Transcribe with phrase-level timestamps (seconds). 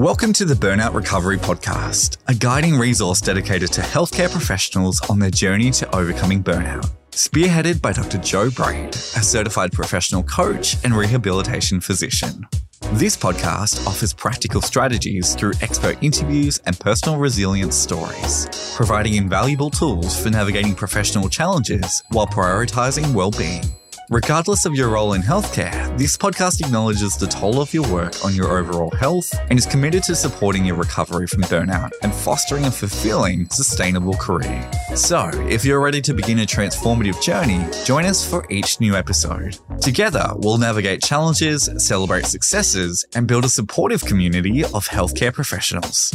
[0.00, 5.30] Welcome to the Burnout Recovery Podcast, a guiding resource dedicated to healthcare professionals on their
[5.30, 6.90] journey to overcoming burnout.
[7.10, 8.16] Spearheaded by Dr.
[8.16, 12.46] Jo Braid, a certified professional coach and rehabilitation physician.
[12.92, 20.18] This podcast offers practical strategies through expert interviews and personal resilience stories, providing invaluable tools
[20.18, 23.64] for navigating professional challenges while prioritizing well-being.
[24.10, 28.34] Regardless of your role in healthcare, this podcast acknowledges the toll of your work on
[28.34, 32.72] your overall health and is committed to supporting your recovery from burnout and fostering a
[32.72, 34.68] fulfilling, sustainable career.
[34.96, 39.56] So, if you're ready to begin a transformative journey, join us for each new episode.
[39.80, 46.12] Together, we'll navigate challenges, celebrate successes, and build a supportive community of healthcare professionals.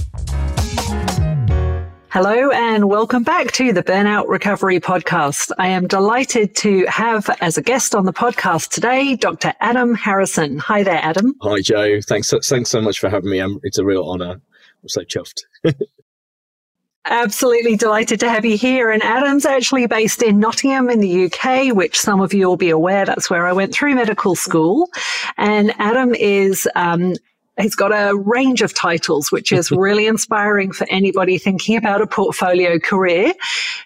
[2.15, 5.51] Hello and welcome back to the Burnout Recovery Podcast.
[5.57, 9.51] I am delighted to have as a guest on the podcast today, Dr.
[9.59, 10.57] Adam Harrison.
[10.59, 11.35] Hi there, Adam.
[11.41, 11.99] Hi, Jo.
[11.99, 13.59] Thanks, thanks so much for having me.
[13.63, 14.31] It's a real honor.
[14.31, 15.41] I'm so chuffed.
[17.05, 18.91] Absolutely delighted to have you here.
[18.91, 22.69] And Adam's actually based in Nottingham in the UK, which some of you will be
[22.69, 24.89] aware that's where I went through medical school.
[25.35, 27.15] And Adam is um,
[27.59, 32.07] He's got a range of titles, which is really inspiring for anybody thinking about a
[32.07, 33.33] portfolio career.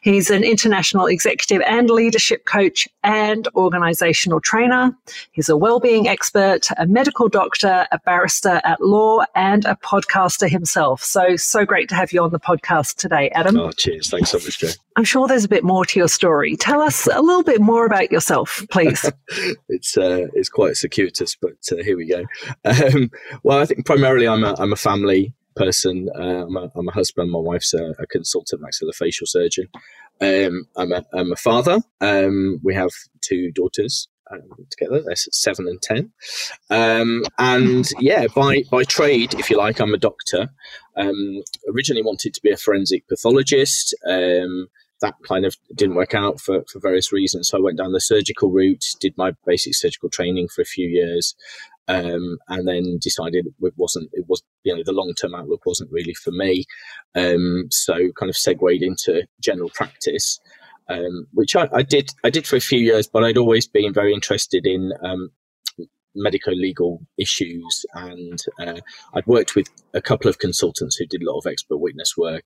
[0.02, 4.96] He's an international executive and leadership coach and organizational trainer.
[5.32, 11.04] He's a well-being expert, a medical doctor, a barrister at law, and a podcaster himself.
[11.04, 13.58] So, so great to have you on the podcast today, Adam.
[13.58, 14.10] Oh, cheers.
[14.10, 14.72] Thanks so much, Jay.
[14.96, 16.58] I'm sure there's a bit more to your story.
[16.58, 19.10] Tell us a little bit more about yourself, please.
[19.70, 22.26] it's uh, it's quite circuitous, but uh, here we go.
[22.66, 23.10] Um,
[23.44, 26.10] well, I think primarily I'm a, I'm a family person.
[26.16, 27.32] Uh, I'm, a, I'm a husband.
[27.32, 29.68] My wife's a, a consultant maxillofacial surgeon.
[30.22, 31.80] Um, I'm, a, I'm a father.
[32.02, 34.08] Um, we have two daughters.
[34.32, 36.12] Um, together, they're seven and ten,
[36.70, 40.50] um, and yeah, by by trade, if you like, I'm a doctor.
[40.96, 41.42] Um,
[41.74, 44.68] originally wanted to be a forensic pathologist, um,
[45.02, 47.50] that kind of didn't work out for, for various reasons.
[47.50, 50.88] So I went down the surgical route, did my basic surgical training for a few
[50.88, 51.36] years,
[51.90, 55.92] um, and then decided it wasn't, it was, you know, the long term outlook wasn't
[55.92, 56.64] really for me.
[57.16, 60.40] Um, so kind of segued into general practice.
[60.88, 63.94] Um, which I, I, did, I did for a few years, but I'd always been
[63.94, 65.30] very interested in um,
[66.16, 67.86] medico legal issues.
[67.94, 68.80] And uh,
[69.14, 72.46] I'd worked with a couple of consultants who did a lot of expert witness work,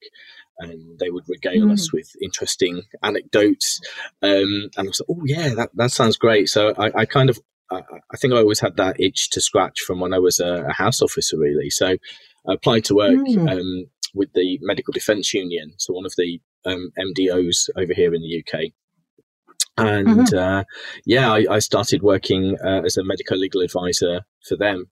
[0.60, 1.72] and they would regale mm.
[1.72, 3.80] us with interesting anecdotes.
[4.22, 6.50] Um, and I was like, oh, yeah, that, that sounds great.
[6.50, 7.40] So I, I kind of,
[7.74, 10.66] I, I, think I always had that itch to scratch from when I was a,
[10.66, 11.70] a house officer, really.
[11.70, 11.98] So
[12.48, 13.50] I applied to work mm.
[13.50, 18.22] um, with the Medical Defence Union, so one of the um, MDOs over here in
[18.22, 18.72] the UK.
[19.76, 20.38] And mm-hmm.
[20.38, 20.64] uh,
[21.06, 24.86] yeah, I, I, started working uh, as a medical legal advisor for them.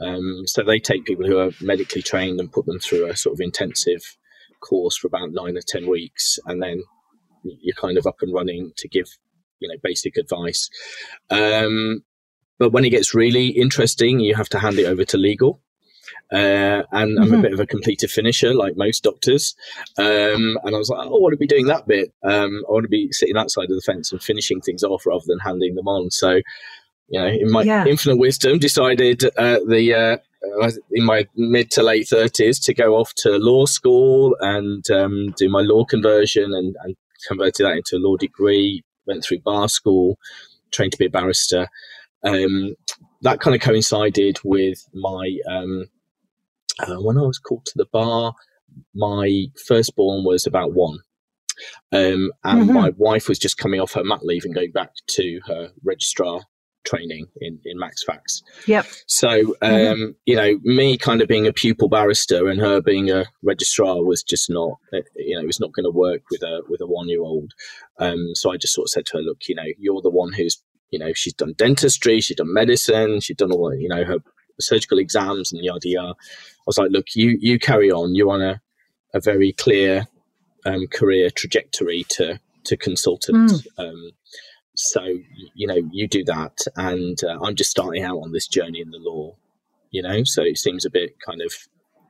[0.00, 3.34] Um, so they take people who are medically trained and put them through a sort
[3.34, 4.16] of intensive
[4.60, 6.40] course for about nine or 10 weeks.
[6.46, 6.82] And then
[7.44, 9.06] you're kind of up and running to give,
[9.60, 10.68] you know, basic advice.
[11.30, 12.02] Um,
[12.58, 15.60] but when it gets really interesting, you have to hand it over to legal.
[16.32, 17.34] Uh, and I'm mm-hmm.
[17.34, 19.54] a bit of a completed finisher, like most doctors.
[19.98, 22.12] Um, and I was like, oh, I want to be doing that bit.
[22.22, 25.06] Um, I want to be sitting that side of the fence and finishing things off
[25.06, 26.10] rather than handing them on.
[26.10, 26.40] So,
[27.08, 27.84] you know, in my yeah.
[27.86, 33.14] infinite wisdom, decided uh, the uh, in my mid to late thirties to go off
[33.16, 36.96] to law school and um, do my law conversion and, and
[37.28, 38.82] converted that into a law degree.
[39.06, 40.18] Went through bar school,
[40.72, 41.68] trained to be a barrister.
[42.24, 42.74] Um,
[43.22, 45.86] that kind of coincided with my um,
[46.80, 48.34] uh, when I was called to the bar,
[48.94, 50.98] my firstborn was about one.
[51.92, 52.72] Um, and mm-hmm.
[52.72, 56.40] my wife was just coming off her mat leave and going back to her registrar
[56.84, 58.42] training in, in Max Fax.
[58.66, 58.86] Yep.
[59.06, 59.28] So,
[59.62, 60.10] um, mm-hmm.
[60.26, 64.22] you know, me kind of being a pupil barrister and her being a registrar was
[64.22, 66.86] just not, uh, you know, it was not going to work with a, with a
[66.86, 67.52] one year old.
[67.98, 70.32] Um, so I just sort of said to her, look, you know, you're the one
[70.32, 70.62] who's,
[70.94, 74.18] you know, she's done dentistry, she's done medicine, she's done all, you know, her
[74.60, 76.14] surgical exams and yada yada.
[76.14, 78.14] I was like, look, you you carry on.
[78.14, 78.60] You're on a,
[79.12, 80.06] a very clear
[80.64, 83.50] um, career trajectory to to consultant.
[83.50, 83.66] Mm.
[83.78, 84.10] Um,
[84.76, 85.02] so
[85.56, 88.92] you know you do that, and uh, I'm just starting out on this journey in
[88.92, 89.34] the law.
[89.90, 91.52] You know, so it seems a bit kind of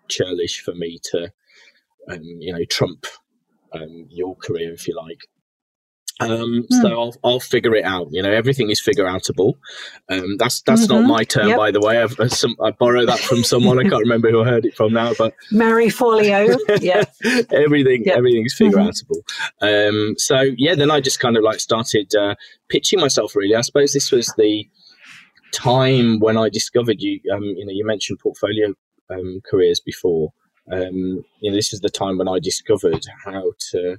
[0.09, 1.33] churlish for me to,
[2.11, 3.07] um, you know, trump
[3.73, 5.23] um, your career if you like.
[6.21, 6.83] Um, mm.
[6.83, 8.07] So I'll, I'll figure it out.
[8.11, 9.55] You know, everything is figure outable.
[10.09, 11.03] Um, that's that's mm-hmm.
[11.03, 11.59] not my term, yep.
[11.59, 12.01] by the way.
[12.03, 13.79] I've, uh, some, I borrow that from someone.
[13.81, 16.57] I can't remember who I heard it from now, but Marie Forleo.
[16.81, 17.05] Yeah,
[17.51, 18.17] everything yep.
[18.17, 19.23] everything's figure outable.
[19.63, 20.11] Mm-hmm.
[20.11, 22.35] Um, so yeah, then I just kind of like started uh,
[22.69, 23.35] pitching myself.
[23.35, 24.69] Really, I suppose this was the
[25.53, 27.21] time when I discovered you.
[27.33, 28.75] Um, you know, you mentioned portfolio
[29.11, 30.33] um, careers before.
[30.71, 33.99] Um, you know, this was the time when I discovered how to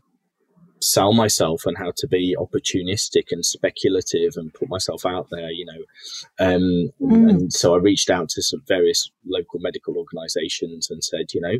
[0.85, 5.65] sell myself and how to be opportunistic and speculative and put myself out there, you
[5.65, 6.45] know.
[6.45, 7.29] Um, mm.
[7.29, 11.57] and, so I reached out to some various local medical organisations and said, you know,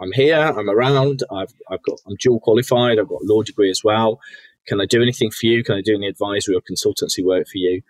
[0.00, 3.70] I'm here, I'm around, I've, I've got, I'm dual qualified, I've got a law degree
[3.70, 4.20] as well.
[4.66, 5.64] Can I do anything for you?
[5.64, 7.80] Can I do any advisory or consultancy work for you?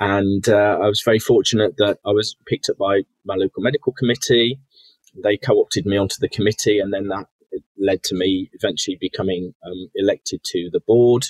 [0.00, 3.92] And uh, I was very fortunate that I was picked up by my local medical
[3.92, 4.58] committee.
[5.22, 7.26] They co opted me onto the committee, and then that
[7.78, 11.24] led to me eventually becoming um, elected to the board.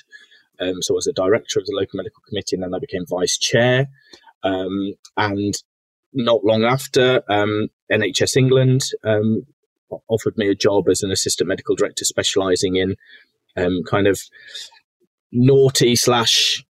[0.61, 3.05] Um, so I was a director of the local medical committee, and then I became
[3.07, 3.89] vice chair.
[4.45, 5.55] Um, and
[6.13, 9.47] not long after, um, NHS England um,
[10.09, 12.97] offered me a job as an assistant medical director, specialising in
[13.57, 14.21] um, kind of
[15.33, 16.65] naughty slash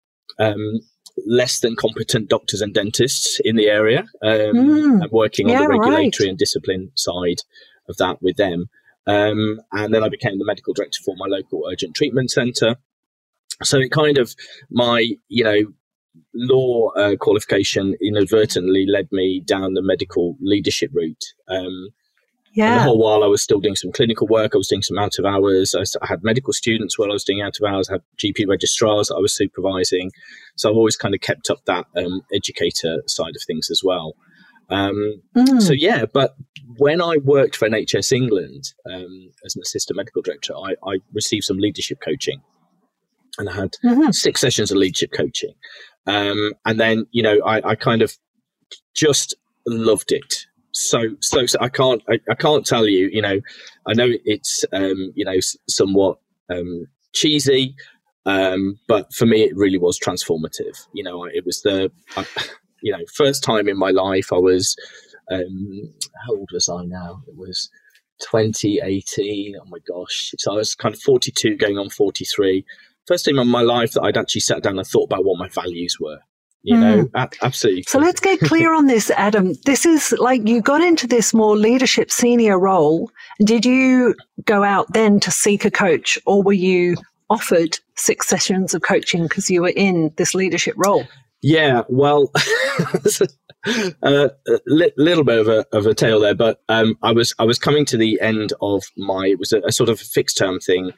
[1.26, 4.06] less than competent doctors and dentists in the area.
[4.22, 6.28] Mm, I'm working yeah, on the regulatory right.
[6.28, 7.42] and discipline side
[7.88, 8.68] of that with them.
[9.08, 12.76] Um, and then I became the medical director for my local urgent treatment centre.
[13.62, 14.36] So it kind of,
[14.70, 15.60] my, you know,
[16.34, 21.24] law uh, qualification inadvertently led me down the medical leadership route.
[21.48, 21.88] Um,
[22.52, 22.78] yeah.
[22.78, 25.18] The whole while I was still doing some clinical work, I was doing some out
[25.18, 25.74] of hours.
[25.74, 27.88] I, I had medical students while I was doing out of hours.
[27.88, 30.10] I had GP registrars that I was supervising.
[30.56, 34.14] So I've always kind of kept up that um, educator side of things as well.
[34.70, 35.62] Um, mm.
[35.62, 36.36] So yeah, but
[36.76, 41.44] when I worked for NHS England um, as an assistant medical director, I, I, received
[41.44, 42.42] some leadership coaching,
[43.38, 44.10] and I had mm-hmm.
[44.10, 45.54] six sessions of leadership coaching,
[46.06, 48.16] um, and then you know I, I, kind of
[48.94, 49.34] just
[49.66, 50.46] loved it.
[50.72, 53.08] So, so, so I can't I, I, can't tell you.
[53.10, 53.40] You know,
[53.86, 55.38] I know it's um, you know
[55.68, 56.18] somewhat
[56.50, 57.74] um, cheesy,
[58.26, 60.86] um, but for me it really was transformative.
[60.92, 61.90] You know, it was the
[62.82, 64.76] you know, first time in my life, I was,
[65.30, 65.92] um,
[66.26, 67.22] how old was I now?
[67.26, 67.70] It was
[68.20, 69.56] 2018.
[69.60, 70.34] Oh my gosh.
[70.38, 72.64] So I was kind of 42 going on 43.
[73.06, 75.48] First time in my life that I'd actually sat down and thought about what my
[75.48, 76.18] values were.
[76.62, 76.80] You mm.
[76.80, 77.84] know, a- absolutely.
[77.84, 79.54] So let's get clear on this, Adam.
[79.64, 83.10] This is like you got into this more leadership senior role.
[83.40, 84.14] Did you
[84.44, 86.96] go out then to seek a coach or were you
[87.30, 91.04] offered six sessions of coaching because you were in this leadership role?
[91.40, 92.32] Yeah, well,
[93.66, 94.28] a uh,
[94.66, 97.58] li- little bit of a, of a tale there, but um, I was I was
[97.58, 100.92] coming to the end of my it was a, a sort of fixed term thing.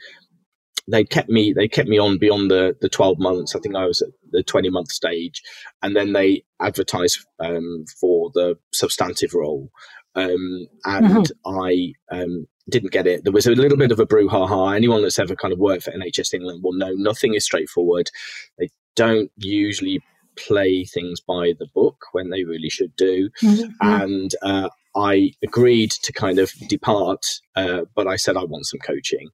[0.89, 3.55] They kept me they kept me on beyond the the twelve months.
[3.55, 5.43] I think I was at the twenty month stage,
[5.83, 9.71] and then they advertised um, for the substantive role,
[10.15, 11.61] um, and mm-hmm.
[11.61, 13.25] I um, didn't get it.
[13.25, 14.75] There was a little bit of a brouhaha.
[14.75, 18.11] Anyone that's ever kind of worked for NHS England will know nothing is straightforward.
[18.59, 20.01] They don't usually
[20.37, 23.31] play things by the book when they really should do.
[23.43, 23.71] Mm-hmm.
[23.81, 27.25] And uh, I agreed to kind of depart,
[27.57, 29.29] uh, but I said I want some coaching.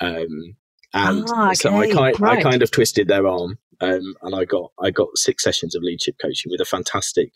[0.00, 0.56] Um,
[0.92, 1.54] and ah, okay.
[1.54, 2.38] so I kind, right.
[2.38, 5.82] I kind of twisted their arm, um, and I got I got six sessions of
[5.82, 7.32] leadership coaching with a fantastic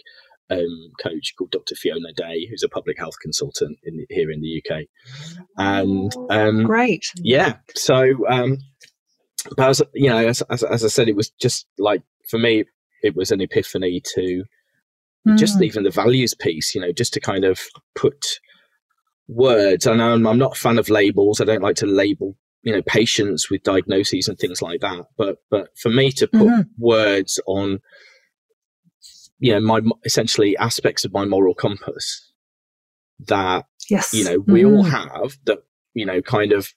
[0.50, 1.75] um, coach called Dr.
[1.75, 4.85] Fiona Day, who's a public health consultant in, here in the UK.
[5.56, 7.56] And um, great, yeah.
[7.75, 8.59] So, um,
[9.56, 12.65] but as you know, as, as, as, I said, it was just like for me,
[13.03, 14.45] it was an epiphany to
[15.27, 15.38] mm.
[15.38, 17.61] just even the values piece, you know, just to kind of
[17.95, 18.40] put
[19.28, 19.87] words.
[19.87, 21.40] Know I'm, I'm not a fan of labels.
[21.40, 25.07] I don't like to label, you know, patients with diagnoses and things like that.
[25.17, 26.62] But but for me to put mm-hmm.
[26.78, 27.81] words on,
[29.38, 32.28] you know, my essentially aspects of my moral compass
[33.26, 34.14] that yes.
[34.14, 34.76] you know we mm-hmm.
[34.76, 35.59] all have that
[35.95, 36.73] you know kind of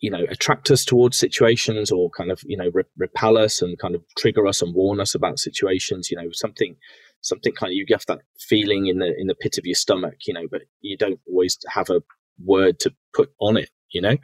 [0.00, 3.78] you know attract us towards situations or kind of you know re- repel us and
[3.78, 6.76] kind of trigger us and warn us about situations you know something
[7.20, 10.14] something kind of you get that feeling in the in the pit of your stomach
[10.26, 12.02] you know but you don't always have a
[12.44, 14.16] word to put on it you know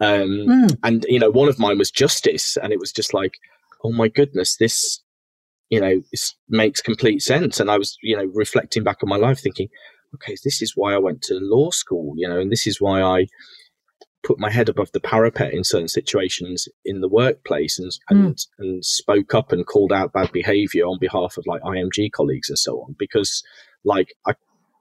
[0.00, 0.76] um mm.
[0.82, 3.34] and you know one of mine was justice and it was just like
[3.84, 5.00] oh my goodness this
[5.70, 9.16] you know this makes complete sense and i was you know reflecting back on my
[9.16, 9.68] life thinking
[10.14, 13.00] okay this is why i went to law school you know and this is why
[13.00, 13.26] i
[14.24, 18.46] put my head above the parapet in certain situations in the workplace and and, mm.
[18.58, 22.58] and spoke up and called out bad behavior on behalf of like IMG colleagues and
[22.58, 23.42] so on because
[23.84, 24.34] like I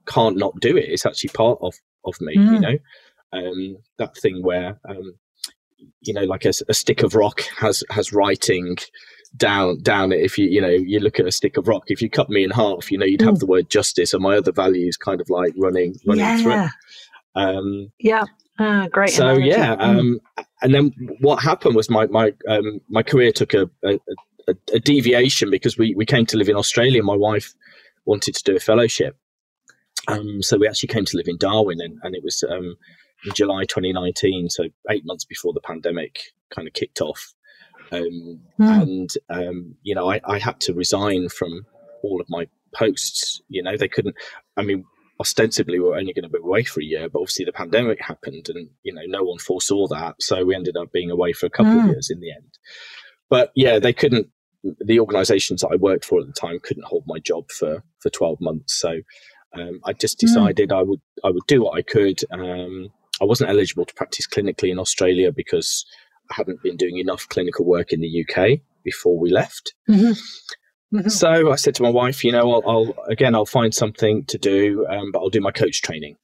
[0.07, 0.89] can't not do it.
[0.89, 2.53] It's actually part of of me, mm.
[2.53, 2.77] you know.
[3.31, 5.15] Um, that thing where um,
[6.01, 8.77] you know, like a, a stick of rock has has writing
[9.35, 12.03] down down it if you you know you look at a stick of rock if
[12.03, 13.39] you cut me in half you know you'd have mm.
[13.39, 16.37] the word justice and my other values kind of like running running yeah.
[16.37, 18.25] through um, yeah
[18.59, 19.09] Ah, great.
[19.09, 19.47] So analogy.
[19.47, 20.19] yeah, um,
[20.61, 23.99] and then what happened was my my um, my career took a, a,
[24.73, 27.01] a, deviation because we we came to live in Australia.
[27.01, 27.53] My wife
[28.05, 29.17] wanted to do a fellowship,
[30.07, 32.75] Um, so we actually came to live in Darwin, and, and it was um,
[33.25, 36.19] in July 2019, so eight months before the pandemic
[36.53, 37.33] kind of kicked off.
[37.91, 38.81] Um, mm.
[38.81, 41.65] And um, you know, I, I had to resign from
[42.03, 43.41] all of my posts.
[43.47, 44.15] You know, they couldn't.
[44.57, 44.85] I mean,
[45.19, 48.01] ostensibly we are only going to be away for a year, but obviously the pandemic
[48.01, 50.15] happened, and you know, no one foresaw that.
[50.19, 51.85] So we ended up being away for a couple mm.
[51.85, 52.57] of years in the end.
[53.29, 54.27] But yeah, they couldn't.
[54.79, 58.09] The organisations that I worked for at the time couldn't hold my job for for
[58.09, 58.73] twelve months.
[58.73, 58.99] So
[59.53, 60.27] um, I just hmm.
[60.27, 60.77] decided mm.
[60.77, 62.21] I would I would do what I could.
[62.31, 62.89] Um,
[63.21, 65.85] I wasn't eligible to practice clinically in Australia because
[66.31, 69.73] I hadn't been doing enough clinical work in the UK before we left.
[69.89, 70.13] Mm-hmm.
[70.93, 71.09] Mm-hmm.
[71.09, 74.37] So I said to my wife, you know, I'll, I'll again, I'll find something to
[74.37, 76.17] do, um, but I'll do my coach training.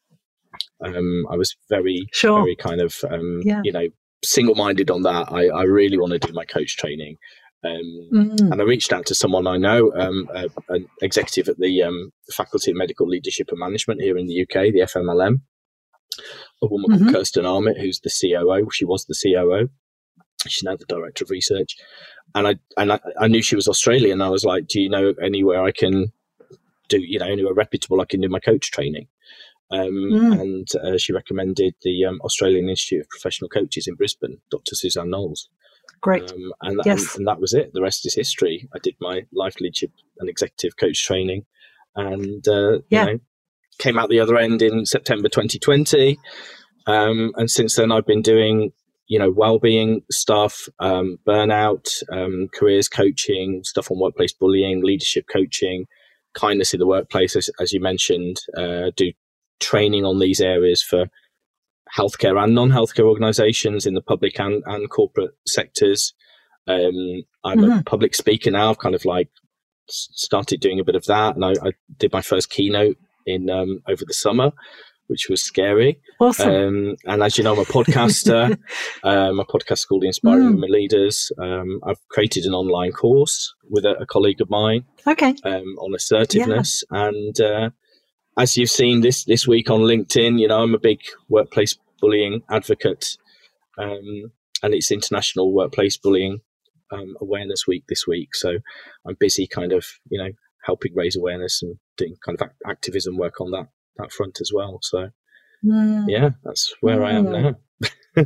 [0.85, 2.39] Um, I was very, sure.
[2.39, 3.61] very kind of, um, yeah.
[3.63, 3.87] you know,
[4.23, 5.31] single-minded on that.
[5.31, 7.17] I, I really want to do my coach training.
[7.63, 8.51] Um, mm-hmm.
[8.51, 12.11] And I reached out to someone I know, um, a, an executive at the um,
[12.33, 15.41] Faculty of Medical Leadership and Management here in the UK, the FMLM,
[16.61, 17.03] a woman mm-hmm.
[17.05, 18.69] called Kirsten Armit, who's the COO.
[18.71, 19.69] She was the COO.
[20.47, 21.75] She's now the director of research.
[22.35, 24.21] And I and I, I knew she was Australian.
[24.21, 26.11] I was like, do you know anywhere I can
[26.87, 29.07] do, you know, anywhere reputable I can do my coach training?
[29.71, 30.39] Um, mm.
[30.39, 34.75] And uh, she recommended the um, Australian Institute of Professional Coaches in Brisbane, Dr.
[34.75, 35.49] Suzanne Knowles.
[36.01, 36.31] Great.
[36.31, 37.01] Um, and, yes.
[37.01, 37.71] and, and, that was it.
[37.73, 38.67] The rest is history.
[38.73, 41.45] I did my life leadership and executive coach training
[41.95, 43.05] and uh, yeah.
[43.05, 43.19] you know,
[43.77, 46.17] came out the other end in September 2020.
[46.87, 48.71] Um, and since then, I've been doing,
[49.09, 55.85] you know, well-being stuff, um, burnout, um, careers coaching, stuff on workplace bullying, leadership coaching,
[56.35, 58.37] kindness in the workplace, as, as you mentioned.
[58.55, 59.11] Uh, do
[59.59, 61.07] training on these areas for
[61.97, 66.13] healthcare and non-healthcare organisations in the public and, and corporate sectors.
[66.67, 67.79] Um, I'm mm-hmm.
[67.79, 68.69] a public speaker now.
[68.69, 69.29] I've kind of like
[69.89, 73.81] started doing a bit of that, and I, I did my first keynote in um,
[73.87, 74.51] over the summer,
[75.09, 75.99] which was scary.
[76.19, 76.49] Awesome.
[76.49, 78.51] Um, and as you know, I'm a podcaster.
[79.03, 80.53] um, a podcast called the Inspiring mm.
[80.53, 81.31] Women Leaders.
[81.41, 84.85] Um, I've created an online course with a, a colleague of mine.
[85.07, 85.35] Okay.
[85.43, 87.07] Um, on assertiveness, yeah.
[87.07, 87.69] and uh,
[88.37, 92.43] as you've seen this this week on LinkedIn, you know, I'm a big workplace bullying
[92.51, 93.17] advocate,
[93.79, 96.41] um, and it's International Workplace Bullying
[96.91, 98.35] um, Awareness Week this week.
[98.35, 98.59] So
[99.07, 100.29] I'm busy, kind of, you know,
[100.65, 103.67] helping raise awareness and doing kind of activism work on that
[103.99, 104.79] that front as well.
[104.81, 105.09] So
[105.63, 106.05] mm.
[106.07, 107.05] yeah, that's where mm.
[107.05, 107.31] I am hmm.
[107.31, 108.25] now.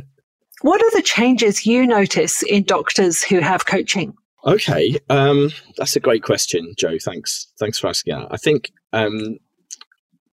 [0.62, 4.14] what are the changes you notice in doctors who have coaching?
[4.46, 6.98] Okay, um, that's a great question, Jo.
[7.02, 8.28] Thanks, thanks for asking that.
[8.30, 9.38] I think um,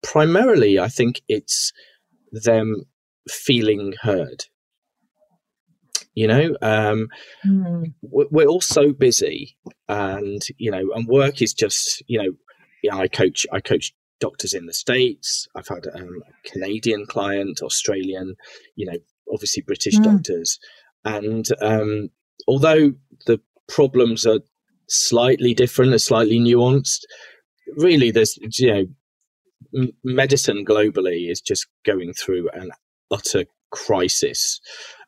[0.04, 1.72] primarily, I think it's
[2.32, 2.84] them
[3.30, 4.46] feeling heard.
[6.14, 7.08] You know, um,
[7.46, 7.94] mm.
[8.02, 9.56] we're all so busy,
[9.88, 12.34] and you know, and work is just you know,
[12.84, 15.48] yeah, I coach, I coach doctors in the states.
[15.56, 18.36] I've had um, a Canadian client, Australian,
[18.76, 18.98] you know,
[19.34, 20.04] obviously British mm.
[20.04, 20.58] doctors,
[21.04, 22.10] and um,
[22.48, 22.94] although
[23.26, 24.40] the problems are
[24.88, 27.02] slightly different, are slightly nuanced,
[27.76, 28.74] really, there's you
[29.74, 32.72] know medicine globally is just going through an
[33.12, 34.62] utter crisis,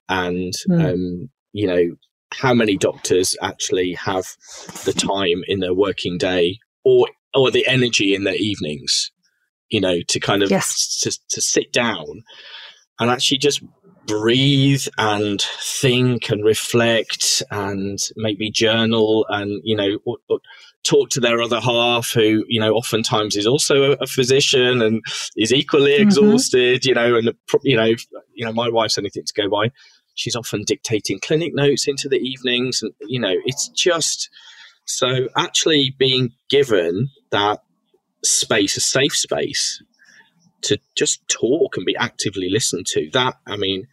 [0.10, 0.94] and mm.
[0.94, 1.96] um, you know
[2.34, 4.26] how many doctors actually have
[4.86, 9.12] the time in their working day or or the energy in their evenings,
[9.70, 11.00] you know, to kind of yes.
[11.02, 12.24] to, to sit down
[13.00, 13.62] and actually just
[14.06, 20.40] breathe and think and reflect and maybe journal and you know or, or
[20.84, 25.02] talk to their other half who you know oftentimes is also a, physician and
[25.38, 26.04] is equally mm-hmm.
[26.04, 27.94] exhausted you know and you know
[28.34, 29.72] you know my wife's anything to go by
[30.16, 34.30] she's often dictating clinic notes into the evenings and you know it's just
[34.86, 37.62] so actually being given that
[38.24, 39.82] space a safe space
[40.62, 43.88] to just talk and be actively listened to that i mean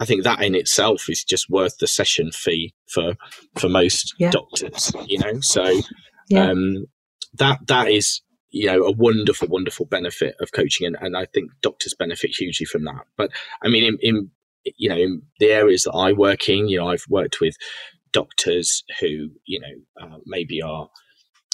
[0.00, 3.14] i think that in itself is just worth the session fee for
[3.56, 4.30] for most yeah.
[4.30, 5.80] doctors you know so
[6.28, 6.50] yeah.
[6.50, 6.86] um
[7.34, 8.20] that that is
[8.50, 12.66] you know a wonderful wonderful benefit of coaching and, and i think doctors benefit hugely
[12.66, 13.30] from that but
[13.62, 14.30] i mean in, in
[14.76, 17.56] you know in the areas that i work in you know i've worked with
[18.12, 20.88] doctors who you know uh, maybe are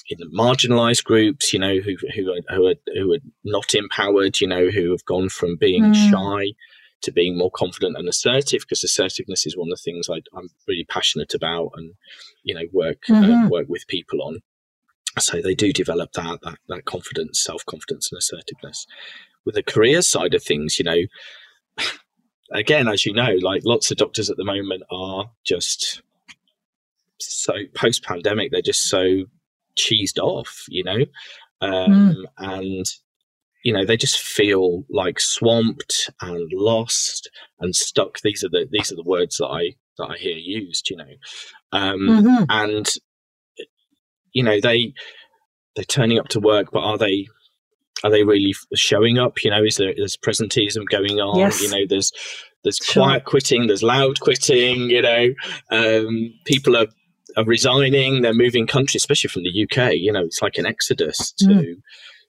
[0.08, 4.40] in the marginalized groups, you know, who who are, who are who are not empowered,
[4.40, 6.10] you know, who have gone from being mm.
[6.10, 6.54] shy
[7.02, 8.62] to being more confident and assertive.
[8.62, 11.94] Because assertiveness is one of the things I, am really passionate about, and
[12.42, 13.46] you know, work uh, mm-hmm.
[13.46, 14.40] uh, work with people on.
[15.18, 18.86] So they do develop that that, that confidence, self confidence, and assertiveness.
[19.44, 21.02] With the career side of things, you know,
[22.52, 26.02] again, as you know, like lots of doctors at the moment are just
[27.20, 29.25] so post pandemic, they're just so
[29.78, 31.04] cheesed off, you know,
[31.60, 32.25] um, mm.
[32.38, 32.87] and
[33.64, 38.92] you know they just feel like swamped and lost and stuck these are the these
[38.92, 41.04] are the words that i that i hear used you know
[41.72, 42.44] um, mm-hmm.
[42.48, 42.94] and
[44.32, 44.92] you know they
[45.75, 47.26] they're turning up to work but are they
[48.04, 51.60] are they really showing up you know is there there's presenteeism going on yes.
[51.60, 52.12] you know there's
[52.62, 53.02] there's sure.
[53.02, 55.28] quiet quitting there's loud quitting you know
[55.70, 56.87] um, people are
[57.38, 61.33] are resigning they're moving country especially from the uk you know it's like an exodus
[61.33, 61.75] to mm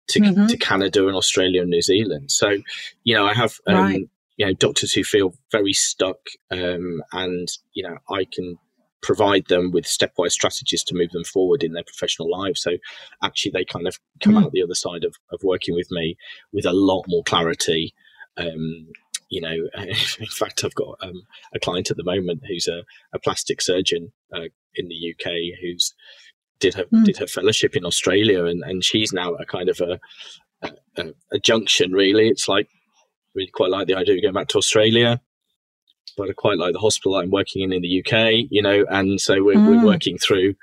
[0.09, 0.47] to, mm-hmm.
[0.47, 2.31] to Canada and Australia and New Zealand.
[2.31, 2.57] So,
[3.03, 4.09] you know, I have, um, right.
[4.37, 6.17] you know, doctors who feel very stuck
[6.51, 8.57] um, and, you know, I can
[9.01, 12.61] provide them with stepwise strategies to move them forward in their professional lives.
[12.61, 12.71] So
[13.23, 14.43] actually they kind of come mm.
[14.43, 16.17] out the other side of, of working with me
[16.51, 17.93] with a lot more clarity.
[18.35, 18.87] Um,
[19.29, 22.83] you know, in fact, I've got um, a client at the moment who's a,
[23.13, 25.31] a plastic surgeon uh, in the UK
[25.61, 25.93] who's
[26.59, 27.05] did her mm.
[27.05, 29.99] did her fellowship in Australia, and, and she's now a kind of a,
[30.97, 31.93] a, a junction.
[31.93, 32.67] Really, it's like
[33.35, 35.21] really quite like the idea of going back to Australia,
[36.17, 38.47] but I quite like the hospital I'm working in in the UK.
[38.49, 39.67] You know, and so we're, mm.
[39.67, 40.55] we're working through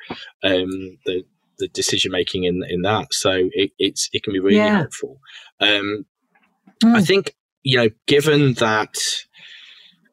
[0.43, 1.25] um, the
[1.59, 3.09] the decision making in in that.
[3.13, 4.79] So it, it's it can be really yeah.
[4.79, 5.19] helpful.
[5.61, 6.05] Um,
[6.85, 6.95] mm.
[6.95, 7.35] I think
[7.67, 8.95] you know, given that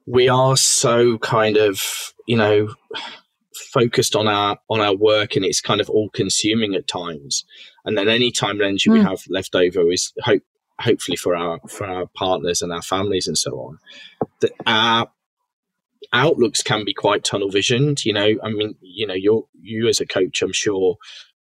[0.07, 1.79] we are so kind of
[2.27, 2.73] you know
[3.71, 7.45] focused on our on our work and it's kind of all consuming at times
[7.85, 8.93] and then any time and energy mm.
[8.93, 10.41] we have left over is hope
[10.79, 13.77] hopefully for our for our partners and our families and so on
[14.41, 15.07] that our
[16.11, 20.01] outlooks can be quite tunnel visioned you know i mean you know you you as
[20.01, 20.95] a coach i'm sure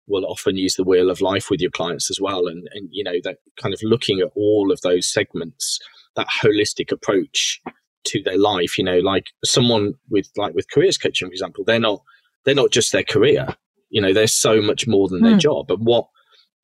[0.06, 3.02] will often use the wheel of life with your clients as well and and you
[3.02, 5.80] know that kind of looking at all of those segments
[6.16, 7.60] that holistic approach
[8.04, 11.78] to their life you know like someone with like with careers coaching for example they're
[11.78, 12.02] not
[12.44, 13.48] they're not just their career.
[13.90, 15.40] You know, they're so much more than their mm.
[15.40, 15.66] job.
[15.68, 16.06] But what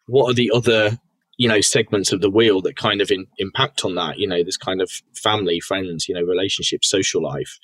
[0.06, 0.98] what are the other
[1.36, 4.18] you know segments of the wheel that kind of in, impact on that?
[4.18, 7.58] You know, this kind of family, friends, you know, relationships, social life,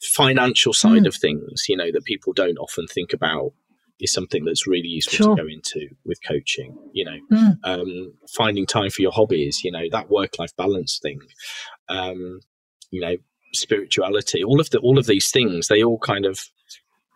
[0.00, 1.06] financial side mm.
[1.06, 1.66] of things.
[1.68, 3.52] You know, that people don't often think about
[4.00, 5.36] is something that's really useful sure.
[5.36, 6.76] to go into with coaching.
[6.92, 7.56] You know, mm.
[7.64, 9.62] um, finding time for your hobbies.
[9.64, 11.20] You know, that work life balance thing.
[11.88, 12.40] Um,
[12.90, 13.16] you know,
[13.54, 14.42] spirituality.
[14.42, 16.40] All of the all of these things they all kind of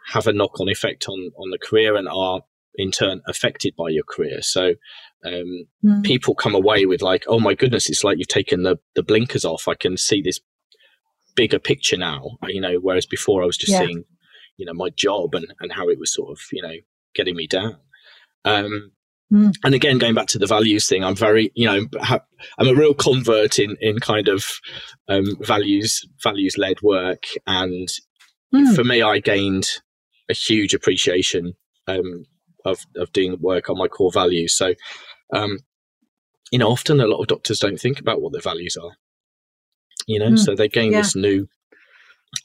[0.08, 2.42] have a knock on effect on, on the career and are
[2.76, 4.42] in turn affected by your career.
[4.42, 4.74] So
[5.24, 6.02] um, mm.
[6.02, 9.44] people come away with like, oh my goodness, it's like you've taken the, the blinkers
[9.44, 9.68] off.
[9.68, 10.40] I can see this
[11.36, 13.80] bigger picture now, you know, whereas before I was just yeah.
[13.80, 14.04] seeing,
[14.56, 16.74] you know, my job and, and how it was sort of, you know,
[17.14, 17.76] getting me down.
[18.44, 18.92] Um,
[19.32, 19.52] mm.
[19.64, 22.24] And again, going back to the values thing, I'm very, you know, ha-
[22.58, 24.44] I'm a real convert in, in kind of
[25.08, 27.24] um, values, values led work.
[27.46, 27.88] And
[28.54, 28.74] mm.
[28.74, 29.68] for me, I gained
[30.28, 31.54] a huge appreciation
[31.86, 32.24] um,
[32.64, 34.56] of of doing work on my core values.
[34.56, 34.74] So,
[35.32, 35.58] um,
[36.50, 38.92] you know, often a lot of doctors don't think about what their values are.
[40.06, 41.00] You know, mm, so they gain yeah.
[41.00, 41.46] this new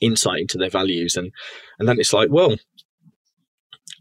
[0.01, 1.31] insight into their values, and
[1.77, 2.55] and then it's like, well,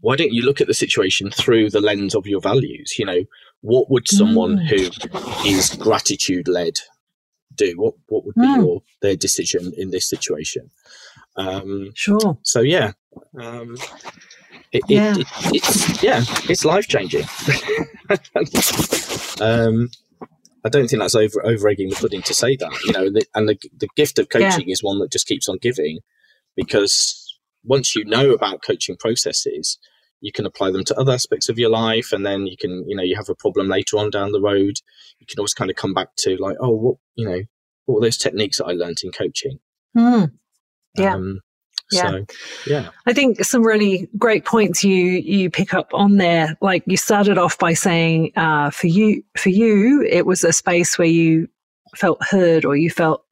[0.01, 2.97] why don't you look at the situation through the lens of your values?
[2.97, 3.23] You know,
[3.61, 4.67] what would someone mm.
[4.67, 6.79] who is gratitude led
[7.55, 7.73] do?
[7.75, 8.57] What what would be mm.
[8.57, 10.71] your their decision in this situation?
[11.35, 12.37] Um, sure.
[12.43, 12.93] So yeah,
[13.39, 13.77] um,
[14.71, 15.11] it, yeah.
[15.11, 17.25] It, it, it's yeah, it's life changing.
[19.41, 19.89] um,
[20.65, 22.71] I don't think that's over over egging the pudding to say that.
[22.85, 24.73] You know, the, and the the gift of coaching yeah.
[24.73, 25.99] is one that just keeps on giving,
[26.55, 29.77] because once you know about coaching processes,
[30.21, 32.95] you can apply them to other aspects of your life, and then you can you
[32.95, 34.77] know you have a problem later on down the road.
[35.19, 37.41] You can always kind of come back to like, oh, what you know,
[37.85, 39.59] what were those techniques that I learned in coaching?
[39.97, 40.31] Mm.
[40.97, 41.15] Yeah.
[41.15, 41.41] Um,
[41.91, 42.09] yeah.
[42.09, 42.25] So,
[42.67, 42.89] yeah.
[43.05, 46.55] I think some really great points you you pick up on there.
[46.61, 50.97] Like you started off by saying, uh, for you, for you, it was a space
[50.97, 51.47] where you
[51.95, 53.25] felt heard or you felt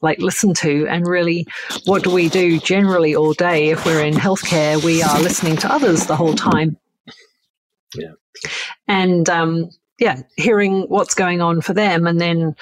[0.00, 0.86] like listened to.
[0.88, 1.46] And really,
[1.84, 4.82] what do we do generally all day if we're in healthcare?
[4.82, 6.76] We are listening to others the whole time.
[7.94, 8.12] Yeah.
[8.88, 12.56] And um, yeah, hearing what's going on for them, and then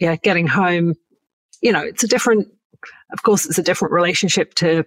[0.00, 0.94] yeah, getting home.
[1.60, 2.48] You know, it's a different
[3.12, 4.84] of course, it's a different relationship to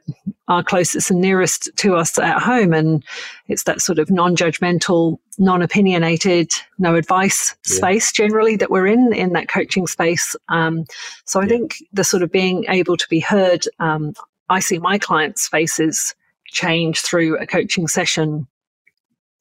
[0.47, 2.73] our closest and nearest to us at home.
[2.73, 3.03] And
[3.47, 7.75] it's that sort of non judgmental, non opinionated, no advice yeah.
[7.75, 10.35] space generally that we're in, in that coaching space.
[10.49, 10.85] Um,
[11.25, 11.49] so I yeah.
[11.49, 14.13] think the sort of being able to be heard, um,
[14.49, 16.15] I see my clients' faces
[16.47, 18.47] change through a coaching session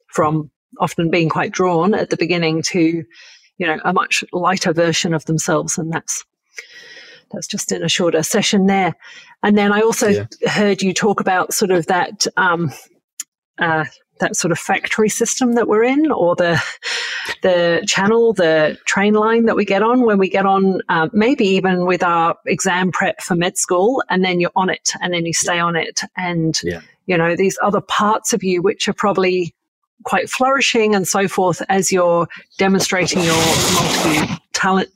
[0.09, 3.05] from often being quite drawn at the beginning to,
[3.59, 5.79] you know, a much lighter version of themselves.
[5.79, 6.25] And that's
[7.37, 8.95] that's just in a shorter session there.
[9.43, 10.27] And then I also yeah.
[10.49, 12.73] heard you talk about sort of that um,
[13.59, 13.85] uh,
[14.21, 16.61] that sort of factory system that we're in, or the
[17.43, 21.45] the channel, the train line that we get on when we get on, uh, maybe
[21.45, 25.27] even with our exam prep for med school, and then you're on it, and then
[25.27, 26.81] you stay on it, and Yeah.
[27.05, 29.55] you know these other parts of you which are probably
[30.05, 33.37] quite flourishing and so forth as you're demonstrating your
[33.75, 34.89] multi talent,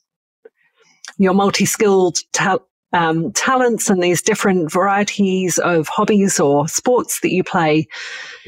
[1.21, 2.59] your multi skilled ta-
[2.93, 7.87] um, talents and these different varieties of hobbies or sports that you play.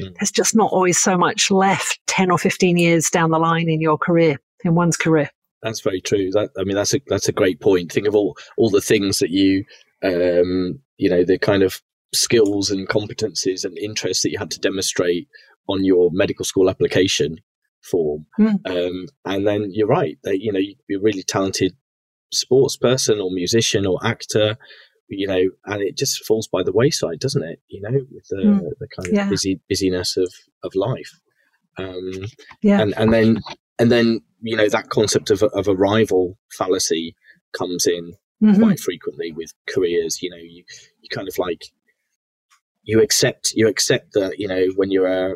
[0.01, 0.15] Mm.
[0.19, 3.79] There's just not always so much left 10 or 15 years down the line in
[3.79, 5.29] your career, in one's career.
[5.61, 6.31] That's very true.
[6.31, 7.91] That I mean, that's a that's a great point.
[7.91, 9.63] Think of all all the things that you,
[10.03, 11.81] um, you know, the kind of
[12.13, 15.27] skills and competencies and interests that you had to demonstrate
[15.69, 17.37] on your medical school application
[17.81, 18.25] form.
[18.35, 18.55] Hmm.
[18.65, 20.17] Um, and then you're right.
[20.23, 20.59] That you know,
[20.89, 21.73] you're really talented
[22.33, 24.57] sports person or musician or actor.
[25.09, 27.59] You know, and it just falls by the wayside, doesn't it?
[27.67, 28.57] You know, with the, Hmm.
[28.79, 29.29] the kind of Yeah.
[29.29, 31.11] busy busyness of of life.
[31.77, 32.11] Um,
[32.61, 32.81] Yeah.
[32.81, 33.39] and and then
[33.79, 37.15] and then you know that concept of a, of a rival fallacy
[37.51, 38.59] comes in Mhm.
[38.59, 40.63] quite frequently with careers you know you
[41.01, 41.63] you kind of like
[42.83, 45.35] you accept you accept that you know when you're a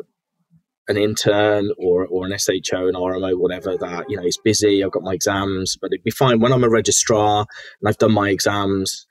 [0.88, 4.90] an intern or or an SHO an RMO whatever that you know it's busy I've
[4.92, 6.40] got my exams but it'd be fine.
[6.40, 7.46] When I'm a registrar
[7.80, 9.06] and I've done my exams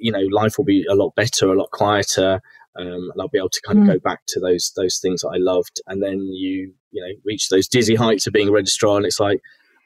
[0.00, 2.40] you know life will be a lot better a lot quieter
[2.78, 3.92] um, and I'll be able to kind of Mm.
[3.94, 5.80] go back to those those things that I loved.
[5.86, 9.20] And then you you know reach those dizzy heights of being a registrar and it's
[9.20, 9.40] like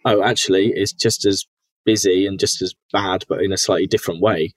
[0.05, 1.45] oh actually it's just as
[1.85, 4.53] busy and just as bad but in a slightly different way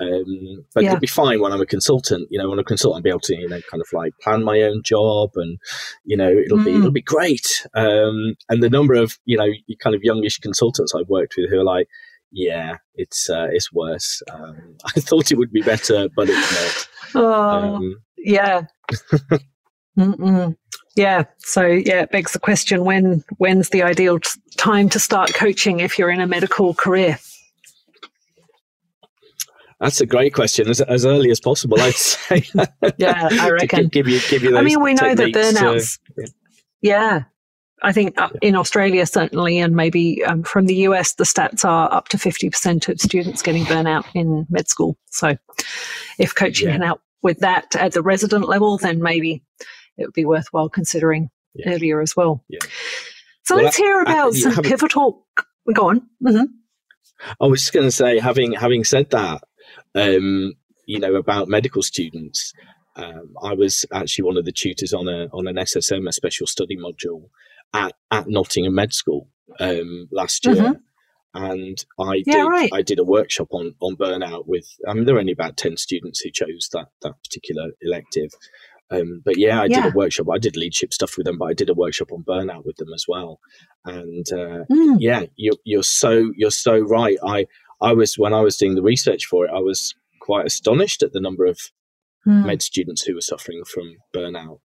[0.00, 0.90] um, but Yeah.
[0.90, 3.10] it'd be fine when I'm a consultant you know when I'm a consultant I'll be
[3.10, 5.58] able to you know kind of like plan my own job and
[6.04, 6.78] you know it'll be Mm.
[6.78, 9.48] it'll be great um, and the number of you know
[9.80, 11.86] kind of youngish consultants I've worked with who are like
[12.32, 16.88] yeah it's uh, it's worse um, I thought it would be better but it's not
[17.14, 18.62] Oh, um, yeah.
[20.96, 21.24] Yeah.
[21.38, 25.80] So yeah, it begs the question: when when's the ideal t- time to start coaching
[25.80, 27.18] if you're in a medical career?
[29.80, 30.68] That's a great question.
[30.68, 32.42] As, as early as possible, I'd say.
[32.96, 33.84] Yeah, I reckon.
[33.84, 34.56] gi- give you, give you.
[34.56, 35.98] I mean, we know that techniques to- burnouts.
[36.16, 36.26] yeah.
[36.80, 37.22] yeah.
[37.82, 41.92] I think uh, in Australia, certainly, and maybe um, from the US, the stats are
[41.92, 44.96] up to 50% of students getting burnout in med school.
[45.10, 45.36] So
[46.18, 46.74] if coaching Yeah.
[46.76, 49.42] can help with that at the resident level, then maybe
[49.98, 51.72] it would be worthwhile considering Yeah.
[51.74, 52.42] earlier as well.
[52.48, 52.60] Yeah.
[53.44, 55.26] So Well, let's hear about you some pivotal.
[55.74, 56.00] Go on.
[56.26, 56.44] hmm
[57.40, 59.42] I was just going to say, having having said that,
[59.94, 60.54] um,
[60.86, 62.52] you know, about medical students,
[62.96, 66.46] um, I was actually one of the tutors on a on an SSM, a special
[66.46, 67.28] study module
[67.74, 69.28] at at Nottingham Med School
[69.60, 70.54] um, last year.
[70.62, 70.80] Mhm.
[71.34, 72.72] And I Yeah, did right.
[72.72, 75.76] I did a workshop on on burnout with I mean there were only about ten
[75.76, 78.30] students who chose that that particular elective,
[78.90, 79.82] um, but yeah I Yeah.
[79.82, 82.24] did a workshop I did leadership stuff with them but I did a workshop on
[82.24, 83.40] burnout with them as well,
[83.84, 84.96] and uh, Mm.
[84.98, 87.46] yeah you're you're so you're so right i
[87.80, 91.12] i was when i was doing the research for it i was quite astonished at
[91.12, 91.58] the number of
[92.26, 92.44] Mm.
[92.46, 94.58] med students who were suffering from burnout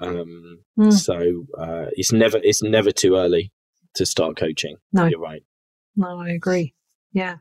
[0.00, 0.92] um Mm.
[0.92, 1.16] so
[1.58, 3.50] uh it's never it's never too early
[3.94, 5.06] to start coaching No.
[5.06, 5.42] you're right
[5.96, 6.72] No, I agree.
[7.12, 7.36] Yeah.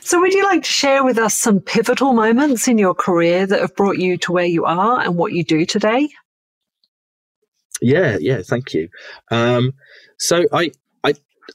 [0.00, 3.60] So, would you like to share with us some pivotal moments in your career that
[3.60, 6.08] have brought you to where you are and what you do today?
[7.82, 8.88] Yeah, yeah, thank you.
[9.30, 9.72] Um,
[10.18, 10.70] so I,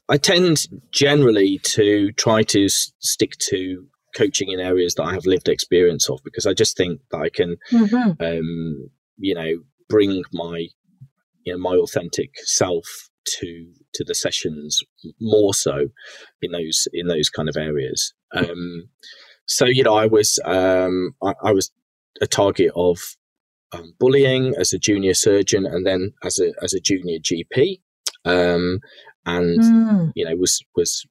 [0.09, 5.25] I, tend generally to try to s- stick to coaching in areas that I have
[5.25, 8.23] lived experience of because I just think that I can, Mm-hmm.
[8.23, 9.51] um, you know,
[9.89, 10.67] bring my,
[11.43, 12.85] you know, my authentic self
[13.39, 14.81] to to the sessions
[15.19, 15.87] more so
[16.41, 18.13] in those in those kind of areas.
[18.33, 18.89] Um,
[19.47, 21.71] so you know, I was um, I, I was
[22.21, 22.99] a target of
[23.73, 27.81] um, bullying as a junior surgeon and then as a as a junior GP,
[28.25, 28.79] um,
[29.25, 30.11] and Mm.
[30.15, 31.05] you know was was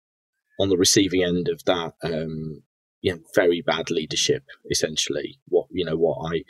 [0.60, 1.94] on the receiving end of that.
[2.02, 2.62] Um,
[3.00, 4.44] you know, very bad leadership.
[4.70, 6.44] Essentially, what you know, what I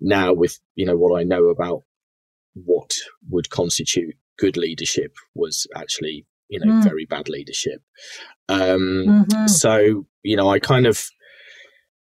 [0.00, 1.82] now with you know what I know about
[2.54, 2.94] what
[3.30, 6.84] would constitute good leadership was actually you know Mm.
[6.84, 7.82] very bad leadership.
[8.48, 9.48] Um, Mhm.
[9.48, 11.08] so you know i kind of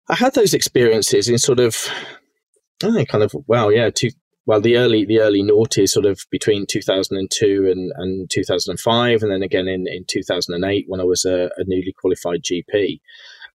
[0.10, 4.10] i had those experiences in sort of I don't know, kind of well yeah two,
[4.52, 9.42] well the early the early noughties sort of between 2002 and, and 2005 and then
[9.42, 13.00] again in, in 2008 when i was a, a newly qualified gp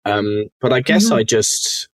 [0.06, 1.18] um, but i guess Mhm.
[1.18, 1.90] i just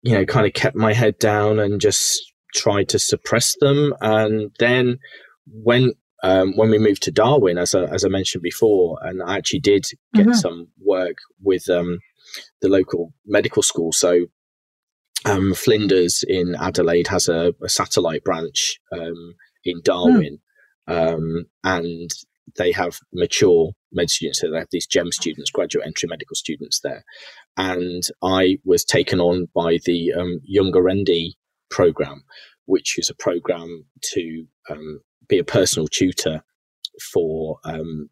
[0.00, 4.50] you know kind of kept my head down and just tried to suppress them and
[4.58, 4.98] then
[5.46, 5.92] when
[6.24, 9.58] um, when we moved to Darwin, as I, as I mentioned before, and I actually
[9.58, 10.36] did get Mhm.
[10.36, 11.98] some work with um,
[12.60, 13.90] the local medical school.
[13.90, 14.26] So
[15.24, 20.38] um, Flinders in Adelaide has a, a satellite branch um, in Darwin,
[20.86, 22.10] um, and
[22.56, 24.40] they have mature med students.
[24.40, 27.04] So they have these GEM students, graduate entry medical students there.
[27.56, 31.32] And I was taken on by the um, Yunggorendi
[31.70, 32.24] program,
[32.66, 36.42] which is a program to um, be a personal tutor
[37.12, 38.08] for um,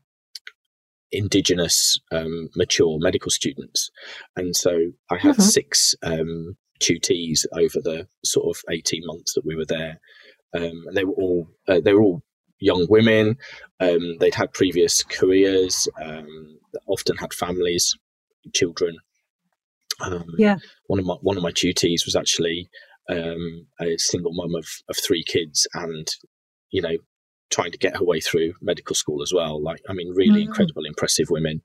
[1.12, 3.90] indigenous um, mature medical students.
[4.36, 5.42] And so I had mm-hmm.
[5.42, 10.00] six um, tutees over the sort of 18 months that we were there.
[10.54, 12.22] Um, and they were all uh, they were all
[12.58, 13.36] young women.
[13.78, 17.96] Um, they'd had previous careers, um, often had families,
[18.52, 18.96] children.
[20.00, 20.56] Um, yeah.
[20.86, 22.68] One of my one of my tutees was actually
[23.08, 26.08] um, a single mum of, of three kids, and
[26.70, 26.96] you know,
[27.50, 29.62] trying to get her way through medical school as well.
[29.62, 30.46] Like, I mean, really mm.
[30.46, 31.62] incredible, impressive women.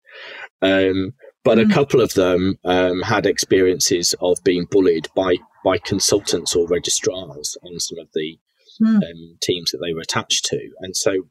[0.61, 1.69] Um, but mm.
[1.69, 7.57] a couple of them um, had experiences of being bullied by by consultants or registrars
[7.63, 8.37] on some of the
[8.81, 8.97] mm.
[8.97, 10.69] um, teams that they were attached to.
[10.79, 11.27] And so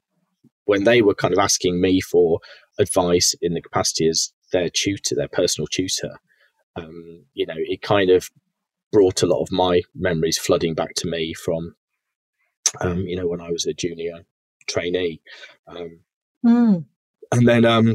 [0.64, 2.40] when they were kind of asking me for
[2.78, 6.18] advice in the capacity as their tutor, their personal tutor,
[6.76, 8.28] um, you know, it kind of
[8.90, 11.74] brought a lot of my memories flooding back to me from,
[12.80, 14.24] um, you know, when I was a junior
[14.66, 15.20] trainee.
[16.44, 16.84] Mm.
[17.32, 17.94] And then, um,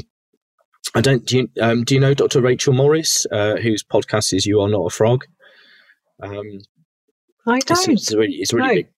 [0.94, 2.40] I don't, do you, um, do you know Dr.
[2.40, 5.24] Rachel Morris, uh, whose podcast is You Are Not a Frog?
[6.22, 6.60] Um,
[7.46, 7.88] I don't.
[7.88, 8.74] It's, it's really, it's really no.
[8.74, 8.88] big.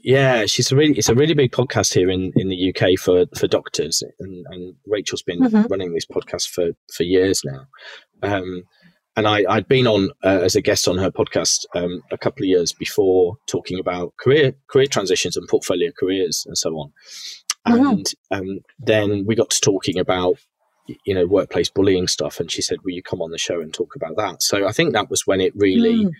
[0.00, 3.26] Yeah, she's a really it's a really big podcast here in, in the UK for,
[3.36, 5.66] for doctors, and, and Rachel's been mm-hmm.
[5.68, 7.66] running this podcast for, for years now.
[8.22, 8.62] Um,
[9.18, 12.44] and I, I'd been on uh, as a guest on her podcast um, a couple
[12.44, 16.92] of years before, talking about career career transitions and portfolio careers and so on.
[17.66, 17.86] Mm-hmm.
[17.86, 20.38] And um, then we got to talking about
[21.04, 23.74] you know workplace bullying stuff, and she said, "Will you come on the show and
[23.74, 26.04] talk about that?" So I think that was when it really.
[26.04, 26.10] Mm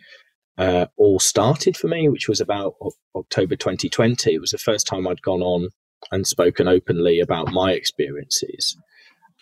[0.58, 4.34] uh, all started for me, which was about o- October 2020.
[4.34, 5.68] It was the first time I'd gone on
[6.10, 8.76] and spoken openly about my experiences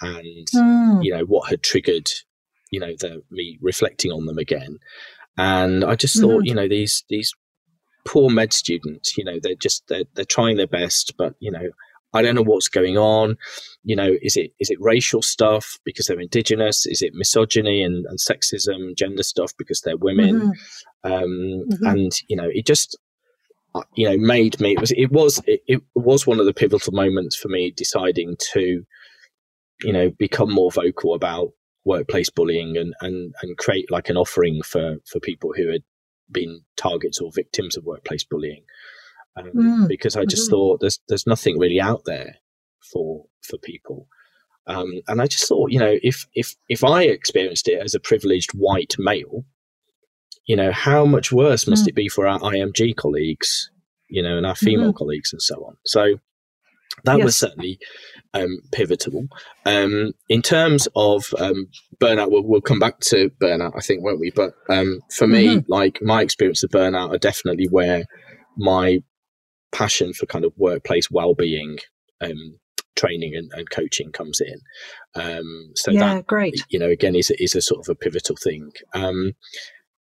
[0.00, 1.02] and mm.
[1.02, 2.10] you know what had triggered
[2.70, 4.78] you know the me reflecting on them again
[5.36, 6.46] and i just thought mm.
[6.46, 7.32] you know these these
[8.06, 11.68] poor med students you know they're just they're, they're trying their best but you know
[12.16, 13.36] I don't know what's going on.
[13.84, 16.86] You know, is it is it racial stuff because they're indigenous?
[16.86, 20.40] Is it misogyny and, and sexism, gender stuff because they're women?
[20.40, 21.12] Mm-hmm.
[21.12, 21.86] Um, mm-hmm.
[21.86, 22.98] And you know, it just
[23.74, 24.72] uh, you know made me.
[24.72, 28.36] It was it was it, it was one of the pivotal moments for me deciding
[28.52, 28.84] to
[29.82, 31.50] you know become more vocal about
[31.86, 35.82] workplace bullying and and and create like an offering for for people who had
[36.30, 38.64] been targets or victims of workplace bullying
[39.36, 39.88] um, mm.
[39.88, 40.50] because I just mm-hmm.
[40.50, 42.36] thought there's there's nothing really out there
[42.80, 44.08] for for people.
[44.66, 48.00] Um, and I just thought, you know, if if if I experienced it as a
[48.00, 49.44] privileged white male,
[50.46, 51.88] you know, how much worse must mm.
[51.88, 53.70] it be for our IMG colleagues,
[54.08, 54.96] you know, and our female mm-hmm.
[54.98, 55.76] colleagues and so on.
[55.84, 56.16] So
[57.04, 57.24] that yes.
[57.24, 57.78] was certainly
[58.34, 59.26] um, pivotal.
[59.64, 64.20] Um, in terms of um, burnout, we'll, we'll, come back to burnout, I think, won't
[64.20, 64.30] we?
[64.30, 65.72] But um, for me, mm-hmm.
[65.72, 68.04] like my experience of burnout are definitely where
[68.56, 69.02] my
[69.72, 71.78] passion for kind of workplace well-being
[72.20, 72.58] um,
[72.94, 74.58] training and, and, coaching comes in.
[75.14, 76.64] Um, so yeah, that, great.
[76.70, 78.72] You know, again, is is a sort of a pivotal thing.
[78.94, 79.32] Um,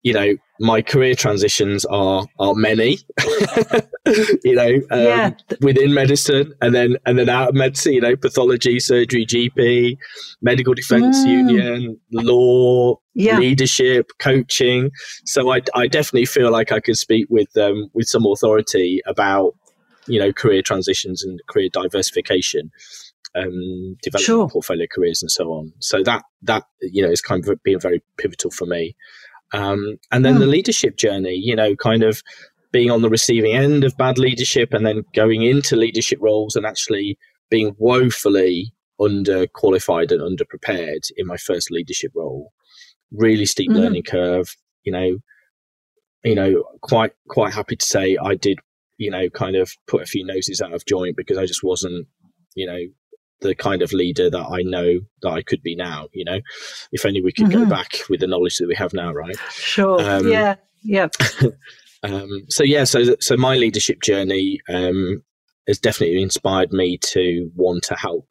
[0.04, 2.98] you know, my career transitions are are many.
[4.44, 5.30] you know, um, yeah.
[5.60, 7.94] within medicine, and then and then out of medicine.
[7.94, 9.96] You know, pathology, surgery, GP,
[10.42, 11.28] medical defence mm.
[11.28, 13.38] union, law, yeah.
[13.38, 14.90] leadership, coaching.
[15.24, 19.54] So I, I definitely feel like I could speak with um, with some authority about
[20.06, 22.70] you know career transitions and career diversification
[23.34, 24.48] um, developing sure.
[24.48, 25.72] portfolio careers and so on.
[25.80, 28.96] So that that you know is kind of being very pivotal for me.
[29.52, 30.52] Um, and then the hmm.
[30.52, 32.22] leadership journey, you know, kind of
[32.72, 36.66] being on the receiving end of bad leadership and then going into leadership roles and
[36.66, 37.16] actually
[37.48, 42.52] being woefully underqualified and underprepared in my first leadership role.
[43.12, 43.80] Really steep mm-hmm.
[43.80, 45.18] learning curve, you know,
[46.24, 48.59] you know, quite quite happy to say I did,
[48.96, 52.09] you know, kind of put a few noses out of joint because I just wasn't,
[52.57, 52.80] you know,
[53.44, 56.09] the kind of leader that I know that I could be now.
[56.12, 56.40] You know,
[56.90, 57.64] if only we could mm-hmm.
[57.64, 59.37] go back with the knowledge that we have now, right?
[59.50, 60.00] Sure.
[60.00, 60.57] Um, yeah.
[60.83, 61.09] Yeah.
[62.02, 65.22] um, so yeah, so so my leadership journey um,
[65.68, 68.26] has definitely inspired me to want to help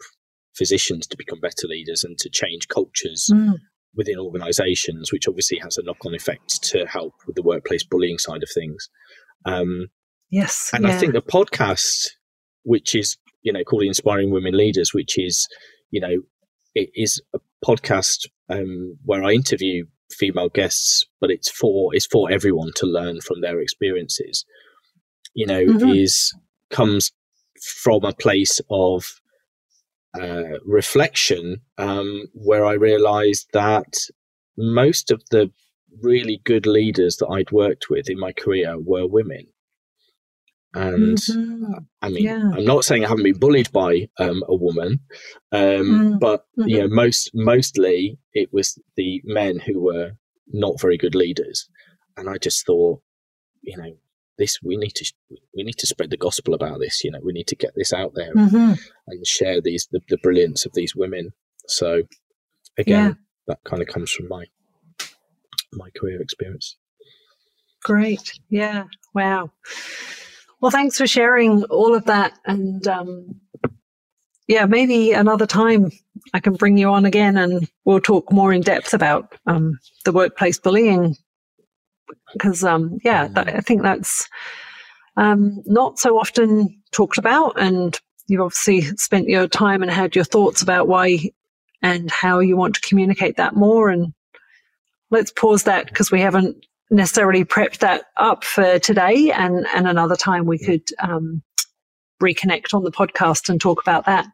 [0.56, 3.30] physicians to become better leaders and to change cultures.
[3.34, 3.56] Mm.
[3.96, 8.42] Within organisations, which obviously has a knock-on effect to help with the workplace bullying side
[8.42, 8.90] of things.
[9.46, 9.90] Um,
[10.32, 10.96] yes, and yeah.
[10.96, 12.08] I think the podcast,
[12.64, 15.48] which is you know called Inspiring Women Leaders, which is
[15.92, 16.22] you know
[16.76, 22.32] it is a podcast um, where I interview female guests, but it's for it's for
[22.32, 24.46] everyone to learn from their experiences.
[25.34, 25.90] You know, mm-hmm.
[25.90, 26.34] is
[26.70, 27.12] comes
[27.84, 29.20] from a place of
[30.20, 33.96] uh, reflection um, where I realized that
[34.58, 35.52] most of the
[36.02, 39.48] really good leaders that I'd worked with in my career were women.
[40.74, 41.74] And mm-hmm.
[42.02, 42.52] I mean, yeah.
[42.56, 45.02] I'm not saying I haven't been bullied by um, a woman,
[45.52, 46.20] um, mm.
[46.20, 46.68] but mm-hmm.
[46.68, 50.14] you know, most mostly it was the men who were
[50.48, 51.70] not very good leaders,
[52.18, 53.02] and I just thought,
[53.62, 53.96] you know,
[54.38, 55.14] this we need to
[55.56, 57.04] we need to spread the gospel about this.
[57.04, 58.74] You know, we need to get this out there mm-hmm.
[59.08, 61.34] and share these the, the, brilliance of these women.
[61.68, 62.04] So
[62.78, 63.14] again, yeah.
[63.48, 64.46] that kind of comes from my
[65.72, 66.78] my career experience.
[67.84, 69.52] Great, yeah, wow.
[70.64, 72.40] Well, thanks for sharing all of that.
[72.46, 73.36] And um,
[74.48, 75.92] yeah, maybe another time
[76.34, 80.14] I can bring you on again and we'll talk more in depth about um, the
[80.14, 81.18] workplace bullying.
[82.32, 84.30] Because, um, yeah, that, I think that's
[85.18, 87.60] um, not so often talked about.
[87.60, 91.30] And you've obviously spent your time and had your thoughts about why
[91.82, 93.90] and how you want to communicate that more.
[93.90, 94.14] And
[95.12, 100.16] let's pause that because we haven't necessarily prepped that up for today, and and another
[100.16, 101.42] time we could um,
[102.22, 104.28] reconnect on the podcast and talk about that.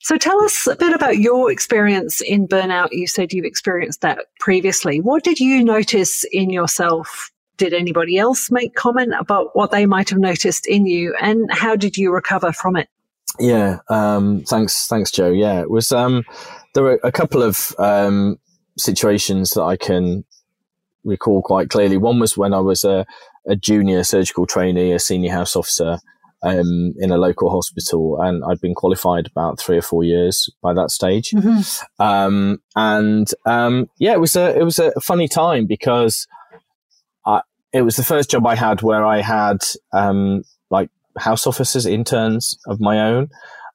[0.00, 2.88] So tell us a bit about your experience in burnout.
[2.92, 5.00] You said you've experienced that previously.
[5.00, 7.30] What did you notice in yourself?
[7.56, 11.76] Did anybody else make comment about what they might have noticed in you, and how
[11.76, 12.88] did you recover from it?
[13.38, 15.30] Yeah, um, thanks, thanks, Jo.
[15.30, 15.92] Yeah, it was.
[15.92, 16.24] Um,
[16.74, 18.38] there were a couple of um,
[18.78, 20.24] situations that I can
[21.04, 21.96] recall quite clearly.
[21.96, 23.06] One was when I was a,
[23.46, 25.98] a junior surgical trainee, a senior house officer
[26.42, 30.72] um, in a local hospital, and I'd been qualified about three or four years by
[30.74, 31.30] that stage.
[31.30, 32.02] Mm-hmm.
[32.02, 36.26] Um, and um, yeah, it was a it was a funny time because
[37.26, 39.58] I, it was the first job I had where I had
[39.92, 43.28] um, like house officers, interns of my own.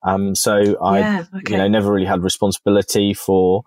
[0.06, 1.54] Um, so I, yeah, okay.
[1.54, 3.64] you know, never really had responsibility for,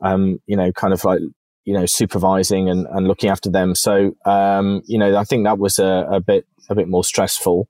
[0.00, 1.20] um, you know, kind of like
[1.64, 3.74] you know, supervising and, and looking after them.
[3.74, 7.68] So, um, you know, I think that was a, a bit, a bit more stressful.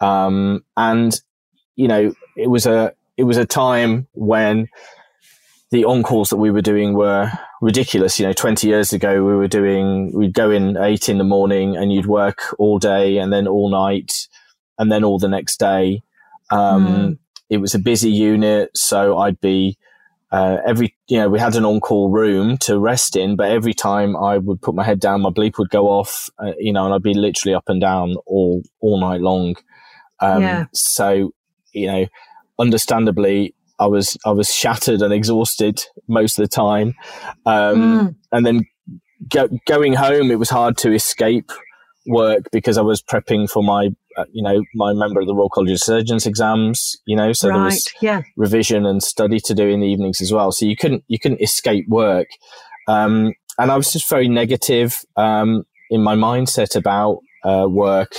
[0.00, 1.20] Um, and,
[1.76, 4.68] you know, it was a, it was a time when
[5.70, 8.20] the on calls that we were doing were ridiculous.
[8.20, 11.76] You know, 20 years ago, we were doing, we'd go in eight in the morning
[11.76, 14.28] and you'd work all day and then all night
[14.78, 16.02] and then all the next day.
[16.50, 17.18] Um, mm.
[17.50, 18.70] It was a busy unit.
[18.76, 19.78] So I'd be,
[20.32, 24.16] uh, every you know we had an on-call room to rest in but every time
[24.16, 26.94] i would put my head down my bleep would go off uh, you know and
[26.94, 29.54] i'd be literally up and down all all night long
[30.20, 30.64] um, yeah.
[30.72, 31.32] so
[31.72, 32.06] you know
[32.58, 36.94] understandably i was i was shattered and exhausted most of the time
[37.44, 38.14] um, mm.
[38.32, 38.66] and then
[39.28, 41.52] go, going home it was hard to escape
[42.06, 43.90] work because i was prepping for my
[44.32, 47.56] you know, my member of the Royal College of Surgeons exams, you know, so right.
[47.56, 48.22] there was yeah.
[48.36, 50.52] revision and study to do in the evenings as well.
[50.52, 52.28] So you couldn't, you couldn't escape work.
[52.88, 58.16] Um, and I was just very negative, um, in my mindset about, uh, work,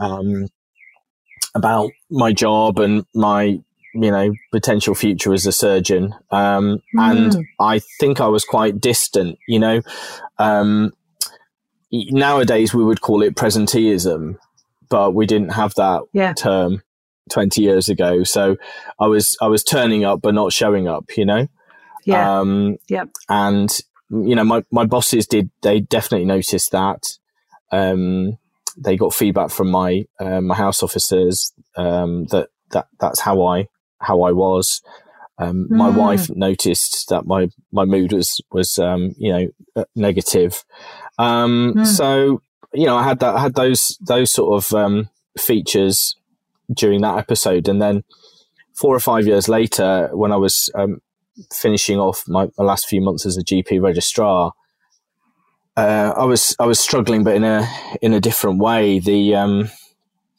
[0.00, 0.48] um,
[1.54, 3.58] about my job and my,
[3.94, 6.14] you know, potential future as a surgeon.
[6.30, 7.10] Um, mm.
[7.10, 9.82] and I think I was quite distant, you know,
[10.38, 10.92] um,
[11.92, 14.36] nowadays we would call it presenteeism
[14.92, 16.34] but we didn't have that yeah.
[16.34, 16.82] term
[17.30, 18.24] 20 years ago.
[18.24, 18.58] So
[19.00, 21.48] I was, I was turning up, but not showing up, you know?
[22.04, 22.40] Yeah.
[22.40, 23.04] Um, yeah.
[23.30, 23.70] And,
[24.10, 27.04] you know, my, my bosses did, they definitely noticed that.
[27.70, 28.36] Um,
[28.76, 33.68] they got feedback from my, uh, my house officers, um, that, that, that's how I,
[33.98, 34.82] how I was.
[35.38, 35.76] Um, mm.
[35.78, 40.62] my wife noticed that my, my mood was, was, um, you know, uh, negative.
[41.16, 41.86] Um, mm.
[41.86, 42.42] so
[42.74, 45.08] you know, I had that, I had those, those sort of, um,
[45.38, 46.16] features
[46.72, 47.68] during that episode.
[47.68, 48.04] And then
[48.74, 51.00] four or five years later, when I was, um,
[51.52, 54.52] finishing off my, my, last few months as a GP registrar,
[55.76, 57.66] uh, I was, I was struggling, but in a,
[58.02, 58.98] in a different way.
[58.98, 59.70] The, um,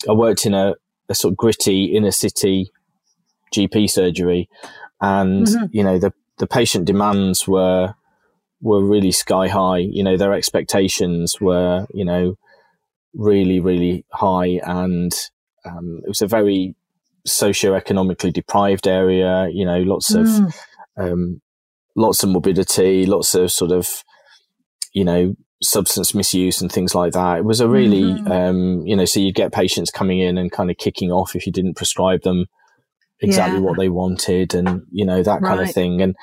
[0.08, 0.76] I worked in a,
[1.10, 2.72] a sort of gritty inner city
[3.54, 4.50] GP surgery
[5.02, 5.66] and, mm-hmm.
[5.72, 7.94] you know, the, the patient demands were,
[8.64, 9.80] were really sky high.
[9.80, 12.38] You know, their expectations were, you know,
[13.14, 14.62] really, really high.
[14.64, 15.12] And
[15.66, 16.74] um, it was a very
[17.26, 20.54] socio-economically deprived area, you know, lots of, mm.
[20.98, 21.42] um,
[21.98, 24.04] lots of morbidity, lots of sort of,
[24.94, 27.40] you know, substance misuse and things like that.
[27.40, 28.32] It was a really, mm-hmm.
[28.32, 31.46] um, you know, so you'd get patients coming in and kind of kicking off if
[31.46, 32.46] you didn't prescribe them
[33.20, 33.66] exactly yeah.
[33.66, 35.68] what they wanted and, you know, that kind right.
[35.68, 36.02] of thing.
[36.02, 36.16] And,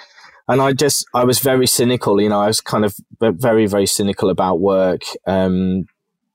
[0.51, 2.20] and I just I was very cynical.
[2.20, 5.03] You know, I was kind of very very cynical about work.
[5.26, 5.84] Um,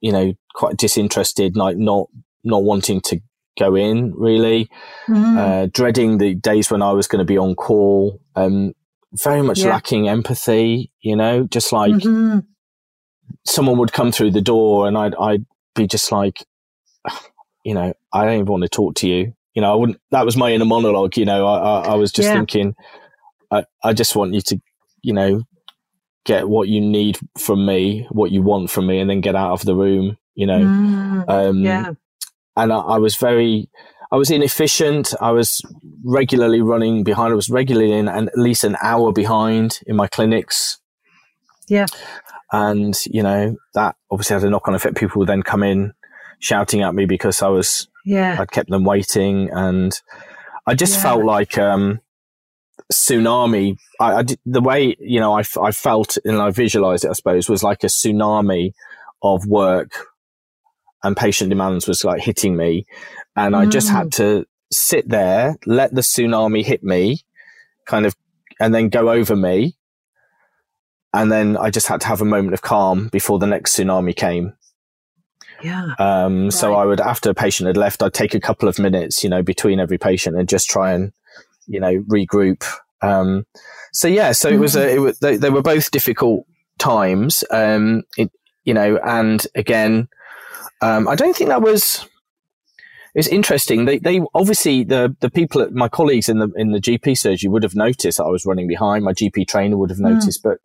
[0.02, 2.08] you know, quite disinterested, like not
[2.44, 3.20] not wanting to
[3.58, 4.70] go in really,
[5.08, 5.38] Mm.
[5.38, 8.74] uh, dreading the days when I was going to be on call, um,
[9.24, 9.70] very much Yeah.
[9.72, 12.44] lacking empathy, you know, just like Mhm.
[13.46, 16.46] someone would come through the door and I'd, I'd be just like,
[17.64, 19.34] you know, I don't even want to talk to you.
[19.54, 22.12] You know, I wouldn't, that was my inner monologue, you know, I, I, I was
[22.12, 22.34] just Yeah.
[22.36, 22.76] thinking,
[23.52, 24.60] I, I just want you to,
[25.02, 25.44] you know,
[26.26, 29.52] get what you need from me, what you want from me, and then get out
[29.52, 30.60] of the room, you know.
[30.60, 31.30] Mm.
[31.30, 31.92] Um, yeah.
[32.58, 33.70] and I, I was very,
[34.12, 35.14] I was inefficient.
[35.22, 35.62] I was
[36.04, 37.32] regularly running behind.
[37.32, 40.80] I was regularly in and at least an hour behind in my clinics.
[41.68, 41.86] Yeah.
[42.52, 44.96] And, you know, that obviously had a knock on effect.
[44.98, 45.94] People would then come in
[46.40, 48.38] shouting at me because I was, Yeah.
[48.40, 49.50] I'd kept them waiting.
[49.52, 50.00] And
[50.68, 51.02] I just Yeah.
[51.04, 52.00] felt like, um,
[52.92, 53.78] tsunami.
[54.00, 57.50] I, I did, the way, you know, I felt and I visualized it, I suppose,
[57.50, 58.74] was like a tsunami
[59.22, 60.08] of work
[61.04, 62.86] and patient demands was like hitting me.
[63.36, 63.92] And I just Mm.
[63.92, 67.22] had to sit there, let the tsunami hit me,
[67.86, 68.16] kind of,
[68.60, 69.76] and then go over me.
[71.14, 74.16] And then I just had to have a moment of calm before the next tsunami
[74.16, 74.54] came.
[75.64, 75.94] Yeah.
[75.98, 79.24] Um, So I would, after a patient had left, I'd take a couple of minutes,
[79.24, 81.14] you know, between every patient and just try and,
[81.68, 82.64] you know, regroup.
[83.02, 83.46] Um,
[83.94, 86.46] so yeah, so it was a, it was, they, they were both difficult
[86.80, 87.44] times.
[87.52, 88.32] Um, it,
[88.64, 90.08] you know, and again,
[90.82, 92.08] um, I don't think that was,
[93.14, 93.86] it's interesting.
[93.86, 97.50] They, they obviously the the people, at, my colleagues in the in the GP surgery
[97.50, 99.06] would have noticed I was running behind.
[99.06, 100.16] My GP trainer would have Mm.
[100.16, 100.58] noticed, but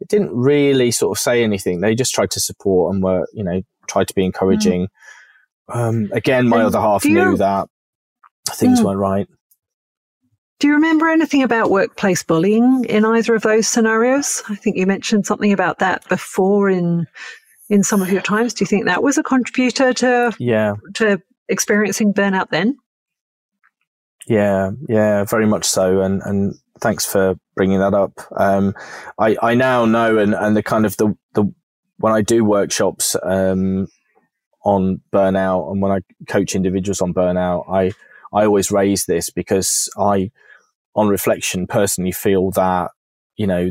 [0.00, 1.80] it didn't really sort of say anything.
[1.80, 4.88] They just tried to support and were, you know, tried to be encouraging.
[5.72, 7.68] Um, again, my And other half knew that
[8.50, 8.84] things Mm.
[8.84, 9.28] weren't right.
[10.62, 14.44] Do you remember anything about workplace bullying in either of those scenarios?
[14.48, 17.08] I think you mentioned something about that before in
[17.68, 18.54] in some of your times.
[18.54, 22.76] Do you think that was a contributor to Yeah, to experiencing burnout then?
[24.28, 26.00] yeah, yeah, very much so.
[26.00, 28.20] And and thanks for bringing that up.
[28.36, 28.76] Um,
[29.18, 31.52] I I now know, and and the kind of the the
[31.96, 33.88] when I do workshops um,
[34.64, 37.90] on burnout and when I coach individuals on burnout, I
[38.32, 40.30] I always raise this because I,
[40.94, 42.90] on reflection, personally feel that
[43.36, 43.70] you know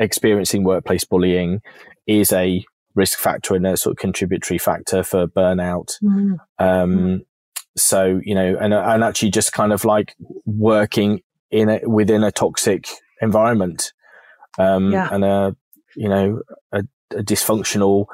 [0.00, 1.60] experiencing workplace bullying
[2.06, 5.98] is a risk factor and a sort of contributory factor for burnout.
[6.02, 6.36] Mm.
[6.58, 7.22] Um,
[7.76, 12.32] so you know, and and actually just kind of like working in a, within a
[12.32, 12.86] toxic
[13.20, 13.92] environment,
[14.58, 15.08] um, Yeah.
[15.10, 15.56] and a
[15.96, 16.42] you know
[16.72, 18.06] a, a dysfunctional,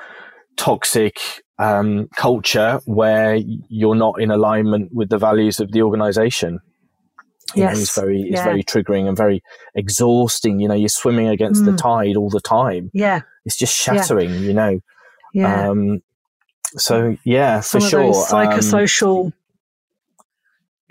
[0.57, 1.19] toxic
[1.59, 3.37] um, culture where
[3.69, 6.61] you're not in alignment with the values of the organization.
[7.55, 7.81] You know, Yes.
[7.83, 8.45] it's very it's Yeah.
[8.45, 9.43] very triggering and very
[9.75, 10.61] exhausting.
[10.61, 11.79] You know, you're swimming against the Mm.
[11.79, 12.91] tide all the time.
[12.93, 14.35] Yeah, It's just shattering.
[14.35, 14.81] You know.
[15.33, 15.69] yeah.
[15.71, 16.03] Um,
[16.77, 18.03] so yeah, some for of sure.
[18.13, 19.33] those Um, psychosocial.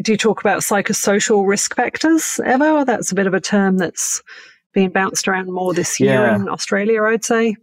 [0.04, 2.86] do you talk about psychosocial risk factors ever?
[2.86, 4.22] That's a bit of a term that's
[4.74, 6.36] been bounced around more this year Yeah.
[6.36, 7.56] in Australia, I'd say.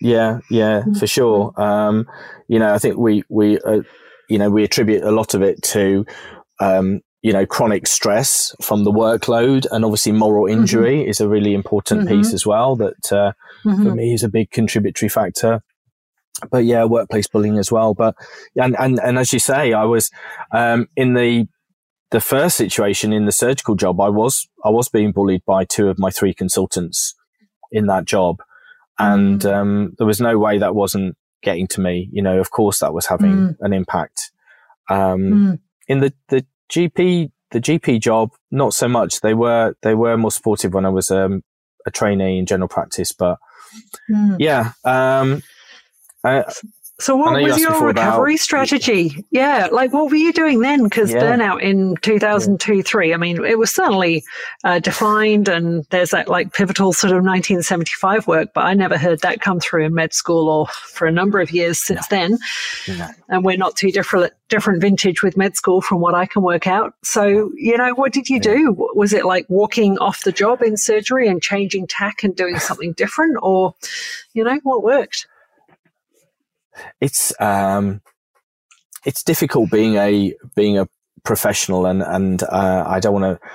[0.00, 1.52] Yeah, yeah, Mm, for sure.
[1.60, 2.06] Um,
[2.48, 3.82] you know, I think we we uh,
[4.28, 6.06] you know we attribute a lot of it to
[6.60, 10.60] um, you know chronic stress from the workload, and obviously moral Mm-hmm.
[10.60, 12.76] injury is a really important piece as well.
[12.76, 13.94] That uh, for Mhm.
[13.96, 15.62] me is a big contributory factor.
[16.50, 17.92] But yeah, workplace bullying as well.
[17.94, 18.14] But
[18.56, 20.10] and and and as you say, I was
[20.52, 21.46] um, in the
[22.10, 24.00] the first situation in the surgical job.
[24.00, 27.14] I was I was being bullied by two of my three consultants
[27.70, 28.38] in that job,
[28.98, 29.52] and Mm.
[29.54, 32.08] um, there was no way that wasn't getting to me.
[32.10, 33.56] You know, of course, that was having Mm.
[33.60, 34.32] an impact.
[34.88, 35.58] Um, Mm.
[35.88, 39.20] in the the GP the GP job, not so much.
[39.20, 41.42] They were they were more supportive when I was um,
[41.86, 43.38] a trainee in general practice, but
[44.10, 44.36] Mm.
[44.40, 44.72] yeah.
[44.84, 45.42] Um,
[46.24, 46.42] uh,
[47.00, 49.24] So, what was asked your before about- recovery strategy?
[49.30, 50.84] Yeah, like what were you doing then?
[50.84, 51.22] Because Yeah.
[51.22, 54.22] burnout in 2002 3, I mean, it was certainly
[54.64, 59.20] uh, defined, and there's that like pivotal sort of 1975 work, but I never heard
[59.20, 62.38] that come through in med school or for a number of years since then.
[62.86, 63.08] No.
[63.28, 66.66] And we're not too different, different vintage with med school from what I can work
[66.66, 66.94] out.
[67.02, 68.74] So, you know, what did you do?
[68.94, 72.92] Was it like walking off the job in surgery and changing tack and doing something
[72.92, 73.38] different?
[73.42, 73.74] Or,
[74.34, 75.26] you know, what worked?
[77.00, 78.00] It's um,
[79.04, 80.88] it's difficult being a being a
[81.24, 83.48] professional, and and uh, I don't want to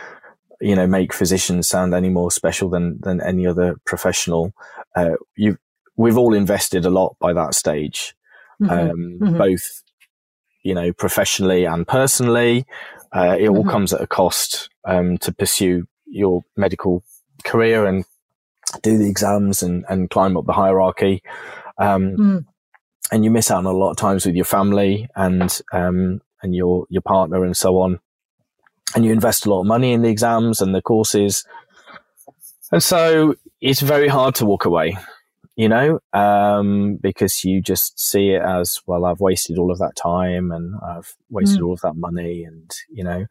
[0.61, 4.53] you know make physicians sound any more special than than any other professional.
[4.95, 5.57] Uh, you
[5.97, 8.15] we've all invested a lot by that stage,
[8.61, 8.69] Mhm.
[8.69, 9.37] um, Mhm.
[9.37, 9.83] both
[10.63, 12.65] you know professionally and personally.
[13.13, 13.69] Uh, it all Mhm.
[13.71, 17.01] comes at a cost um, to pursue your medical
[17.45, 18.03] career and
[18.81, 21.23] do the exams and, and climb up the hierarchy.
[21.77, 22.45] Um, Mm.
[23.11, 26.55] And you miss out on a lot of times with your family and um, and
[26.55, 27.99] your your partner and so on,
[28.95, 31.45] and you invest a lot of money in the exams and the courses,
[32.71, 34.97] and so it's very hard to walk away,
[35.55, 39.05] you know, um, because you just see it as well.
[39.05, 41.67] I've wasted all of that time and I've wasted mm.
[41.67, 43.25] all of that money, and you know,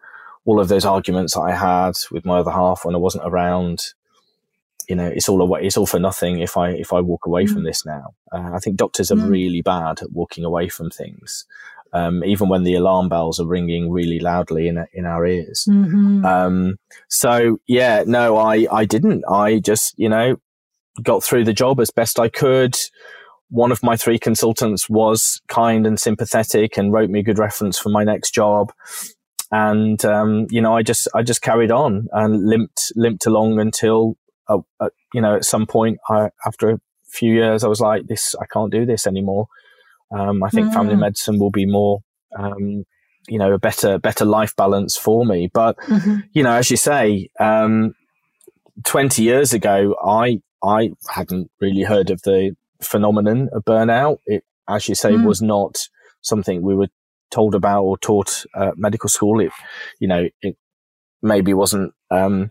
[0.45, 3.81] all of those arguments that I had with my other half when I wasn't around
[4.89, 7.45] you know, it's all away, it's all for nothing if I if I walk away
[7.45, 7.53] mm.
[7.53, 8.15] from this now.
[8.33, 9.29] Uh, I think doctors are mm.
[9.29, 11.47] really bad at walking away from things,
[11.93, 15.67] um, even when the alarm bells are ringing really loudly in in our ears.
[15.69, 16.25] Mm-hmm.
[16.25, 16.77] Um,
[17.09, 19.25] so yeah, no, I I didn't.
[19.31, 20.37] I just you know
[21.03, 22.77] got through the job as best I could.
[23.51, 27.79] One of my three consultants was kind and sympathetic and wrote me a good reference
[27.79, 28.73] for my next job
[29.55, 34.17] and um, you know, I just I just carried on and limped limped along until
[34.49, 38.07] uh, uh, you know, at some point, I, after a few years, I was like,
[38.07, 39.47] this, I can't do this anymore.
[40.11, 40.75] Um, I think mm.
[40.75, 42.01] family medicine will be more,
[42.39, 42.85] um,
[43.29, 45.51] you know, a better, better life balance for me.
[45.53, 46.19] But, mm-hmm.
[46.33, 47.95] you know, as you say, um,
[48.85, 54.19] 20 years ago, I, I hadn't really heard of the phenomenon of burnout.
[54.27, 55.25] It, as you say, mm.
[55.25, 55.89] was not
[56.21, 56.89] something we were
[57.31, 59.41] told about or taught at medical school.
[59.41, 59.53] It,
[60.01, 60.57] you know, it
[61.23, 62.51] maybe wasn't, um,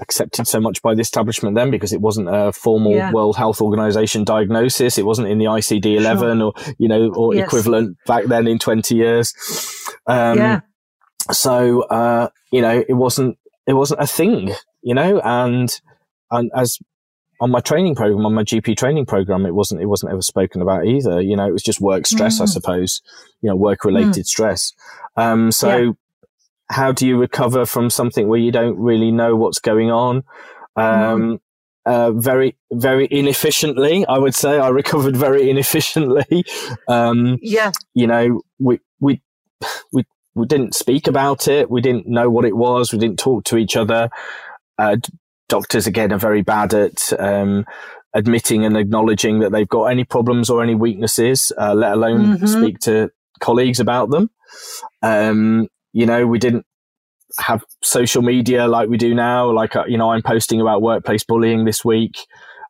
[0.00, 3.12] accepted so much by the establishment then because it wasn't a formal yeah.
[3.12, 4.98] World Health Organization diagnosis.
[4.98, 6.46] It wasn't in the ICD 11 sure.
[6.46, 7.46] or, you know, or yes.
[7.46, 9.34] equivalent back then in 20 years.
[10.06, 10.60] Um, yeah.
[11.30, 15.70] So, uh, you know, it wasn't, it wasn't a thing, you know, and,
[16.30, 16.78] and as
[17.40, 20.62] on my training program, on my GP training program, it wasn't, it wasn't ever spoken
[20.62, 21.20] about either.
[21.20, 22.42] You know, it was just work stress, mm.
[22.42, 23.02] I suppose,
[23.42, 24.26] you know, work related mm.
[24.26, 24.72] stress.
[25.16, 25.90] Um, so, yeah
[26.70, 30.22] how do you recover from something where you don't really know what's going on?
[30.76, 31.40] Um, mm.
[31.86, 34.58] uh, very, very inefficiently, I would say.
[34.58, 36.44] I recovered very inefficiently.
[36.88, 37.72] Um, yeah.
[37.92, 39.20] You know, we, we,
[39.92, 40.04] we,
[40.34, 41.70] we didn't speak about it.
[41.70, 42.92] We didn't know what it was.
[42.92, 44.08] We didn't talk to each other.
[44.78, 44.96] Uh,
[45.48, 47.66] doctors, again, are very bad at, um,
[48.14, 52.46] admitting and acknowledging that they've got any problems or any weaknesses, uh, let alone mm-hmm.
[52.46, 53.10] speak to
[53.40, 54.30] colleagues about them.
[55.02, 56.64] Um, you know, we didn't
[57.40, 59.50] have social media like we do now.
[59.50, 62.16] Like, uh, you know, I'm posting about workplace bullying this week.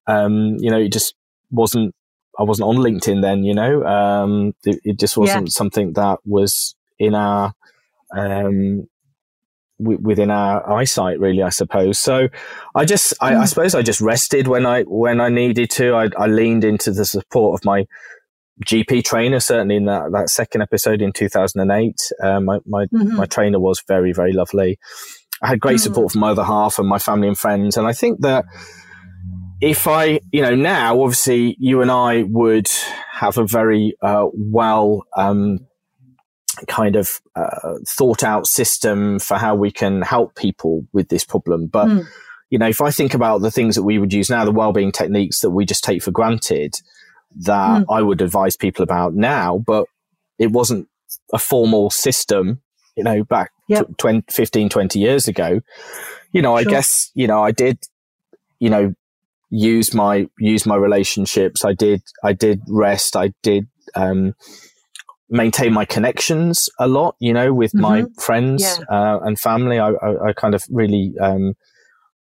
[0.07, 1.15] Um, you know, it just
[1.51, 1.95] wasn't,
[2.39, 5.51] I wasn't on LinkedIn then, you know, um, it, it, just wasn't yeah.
[5.51, 7.53] something that was in our,
[8.17, 8.89] um,
[9.79, 11.99] w- within our eyesight, really, I suppose.
[11.99, 12.29] So
[12.75, 13.45] I just, I, I, hmm.
[13.45, 15.95] suppose I just rested when I, when I needed to.
[15.95, 17.85] I, I leaned into the support of my
[18.65, 21.95] GP trainer, certainly in that, that second episode in 2008.
[22.23, 23.17] Uh, my, my, mm-hmm.
[23.17, 24.79] my trainer was very, very lovely.
[25.43, 25.83] I had great mm-hmm.
[25.83, 27.77] support from my other half and my family and friends.
[27.77, 28.45] And I think that
[29.61, 32.69] if I, you know, now obviously you and I would
[33.13, 35.61] have a very uh, well um,
[36.67, 41.67] kind of uh, thought out system for how we can help people with this problem.
[41.67, 42.07] But, mm.
[42.51, 44.93] you know, if I think about the things that we would use now, the well-being
[44.93, 46.75] techniques that we just take for granted,
[47.37, 47.87] that mm.
[47.91, 49.87] I would advise people about now, but
[50.39, 50.89] it wasn't
[51.33, 52.61] a formal system,
[52.97, 53.87] you know, back yep.
[53.99, 55.61] 20, 15, 20 years ago.
[56.33, 56.69] You know, sure.
[56.69, 57.79] I guess, you know, I did,
[58.59, 58.95] you know,
[59.51, 61.65] use my, use my relationships.
[61.65, 63.17] I did, I did rest.
[63.17, 64.35] I did, um,
[65.31, 67.83] maintain my connections a lot, you know, with mm-hmm.
[67.83, 68.85] my friends yeah.
[68.95, 69.79] uh, and family.
[69.79, 71.55] I, I, I, kind of really um,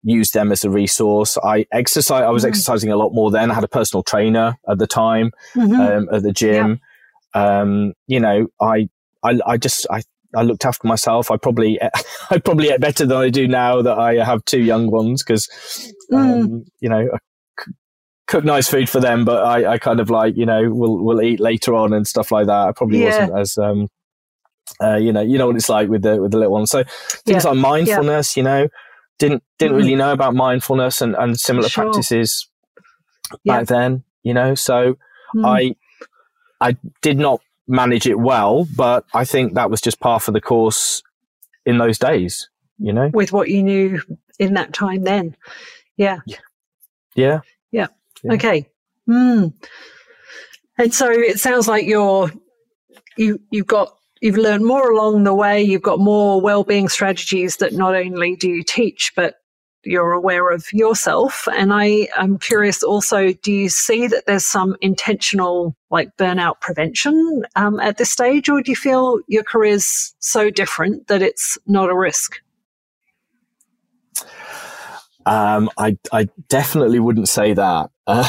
[0.04, 1.36] use them as a resource.
[1.42, 2.22] I exercise.
[2.22, 2.50] I was mm-hmm.
[2.50, 3.50] exercising a lot more then.
[3.50, 5.80] I had a personal trainer at the time mm-hmm.
[5.80, 6.80] um, at the gym.
[7.32, 8.88] Um, you know, I,
[9.24, 10.02] I, I just, I,
[10.36, 11.30] I looked after myself.
[11.30, 11.80] I probably,
[12.30, 15.48] I probably ate better than I do now that I have two young ones because,
[16.12, 16.66] um, mm.
[16.80, 17.18] you know, I
[17.64, 17.72] c-
[18.26, 21.22] cook nice food for them, but I, I kind of like, you know, we'll, we'll
[21.22, 22.68] eat later on and stuff like that.
[22.68, 23.26] I probably yeah.
[23.26, 23.88] wasn't as, um,
[24.82, 26.70] uh, you know, you know what it's like with the with the little ones.
[26.70, 26.84] So
[27.26, 27.50] things yeah.
[27.50, 28.40] like mindfulness, yeah.
[28.40, 28.68] you know,
[29.18, 31.84] didn't didn't really know about mindfulness and, and similar sure.
[31.84, 32.48] practices
[33.44, 33.58] yeah.
[33.58, 34.54] back then, you know.
[34.54, 34.96] So
[35.34, 35.44] mm.
[35.44, 35.74] I
[36.60, 40.40] I did not manage it well, but I think that was just par for the
[40.40, 41.02] course
[41.64, 42.48] in those days,
[42.78, 43.10] you know.
[43.12, 44.00] With what you knew
[44.38, 45.36] in that time then.
[45.96, 46.18] Yeah.
[46.26, 46.38] Yeah.
[47.14, 47.40] Yeah.
[47.70, 47.86] yeah.
[48.32, 48.68] Okay.
[49.08, 49.52] Mm.
[50.78, 52.30] And so it sounds like you're
[53.16, 55.62] you you've got you've learned more along the way.
[55.62, 59.34] You've got more well-being strategies that not only do you teach, but
[59.84, 61.46] you're aware of yourself.
[61.52, 67.44] And I am curious also, do you see that there's some intentional like burnout prevention
[67.54, 71.90] um, at this stage, or do you feel your career's so different that it's not
[71.90, 72.40] a risk?
[75.26, 77.90] Um, I I definitely wouldn't say that.
[78.06, 78.20] um,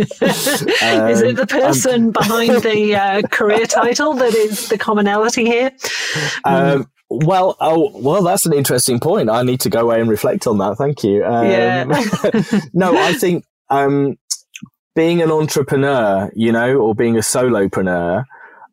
[0.00, 5.70] is it the person behind the uh, career title that is the commonality here?
[6.44, 9.30] Um, well, oh, well, that's an interesting point.
[9.30, 10.76] I need to go away and reflect on that.
[10.76, 11.24] Thank you.
[11.24, 11.84] Um, yeah.
[12.72, 14.16] no, I think um,
[14.96, 18.24] being an entrepreneur, you know, or being a solopreneur,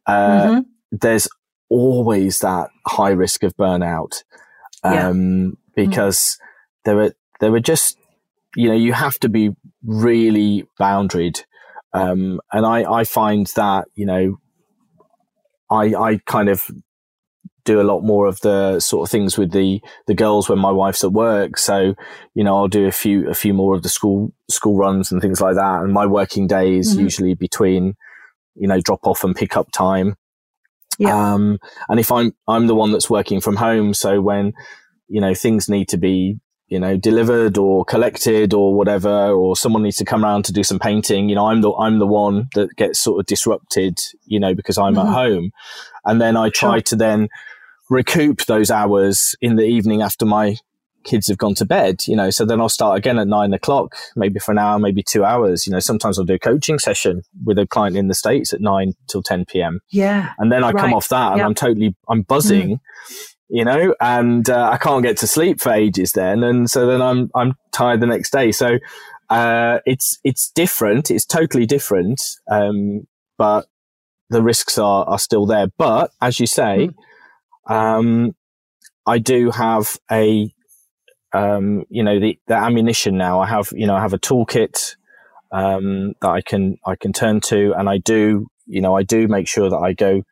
[0.07, 0.59] uh, mm-hmm.
[0.91, 1.27] there's
[1.69, 4.23] always that high risk of burnout
[4.83, 5.09] um, yeah.
[5.09, 5.49] Mm-hmm.
[5.75, 6.52] because mm-hmm.
[6.85, 7.97] There are there are just
[8.55, 11.43] you know you have to be really boundaried,
[11.93, 14.37] um, and I I find that you know
[15.69, 16.69] I I kind of
[17.65, 20.71] do a lot more of the sort of things with the the girls when my
[20.71, 21.57] wife's at work.
[21.57, 21.95] So,
[22.33, 25.21] you know, I'll do a few a few more of the school school runs and
[25.21, 25.81] things like that.
[25.81, 27.03] And my working day is mm-hmm.
[27.03, 27.95] usually between,
[28.55, 30.15] you know, drop off and pick up time.
[30.99, 31.33] Yeah.
[31.33, 31.59] Um,
[31.89, 34.53] and if I'm I'm the one that's working from home, so when
[35.07, 39.83] you know things need to be you know delivered or collected or whatever, or someone
[39.83, 42.49] needs to come around to do some painting, you know, I'm the I'm the one
[42.55, 45.07] that gets sort of disrupted, you know, because I'm mm-hmm.
[45.07, 45.51] at home,
[46.05, 46.81] and then I try sure.
[46.81, 47.29] to then
[47.89, 50.55] recoup those hours in the evening after my
[51.03, 53.95] kids have gone to bed, you know, so then I'll start again at nine o'clock,
[54.15, 55.67] maybe for an hour, maybe two hours.
[55.67, 58.61] You know, sometimes I'll do a coaching session with a client in the States at
[58.61, 59.81] nine till 10 p.m.
[59.89, 60.31] Yeah.
[60.37, 60.81] And then I right.
[60.81, 63.32] come off that and I'm totally, I'm buzzing, mm.
[63.53, 66.43] You know, and uh, I can't get to sleep for ages then.
[66.43, 68.51] And so then I'm, I'm tired the next day.
[68.51, 68.79] So,
[69.29, 71.11] uh, it's, it's different.
[71.11, 72.19] It's totally different.
[72.49, 73.05] Um,
[73.37, 73.67] but
[74.31, 75.67] the risks are, are still there.
[75.77, 76.93] But as you say, mm
[77.65, 78.35] um,
[79.05, 80.53] I do have a,
[81.31, 83.39] um, you know, the, the ammunition now.
[83.39, 84.97] I have, you know, I have a toolkit,
[85.53, 87.73] um, that I can, I can turn to.
[87.77, 90.23] And I do, you know, I do make sure that I go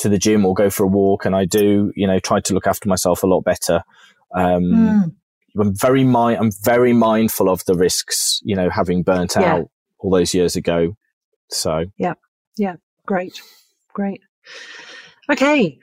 [0.00, 2.54] to the gym or go for a walk and I do, you know, try to
[2.54, 3.82] look after myself a lot better.
[4.34, 5.14] Um, mm.
[5.58, 9.54] I'm very mi- I'm very mindful of the risks, you know, having burnt yeah.
[9.54, 10.96] out all those years ago.
[11.48, 12.14] So, yeah.
[12.56, 12.76] Yeah.
[13.06, 13.40] Great.
[13.92, 14.20] Great.
[15.30, 15.78] Okay.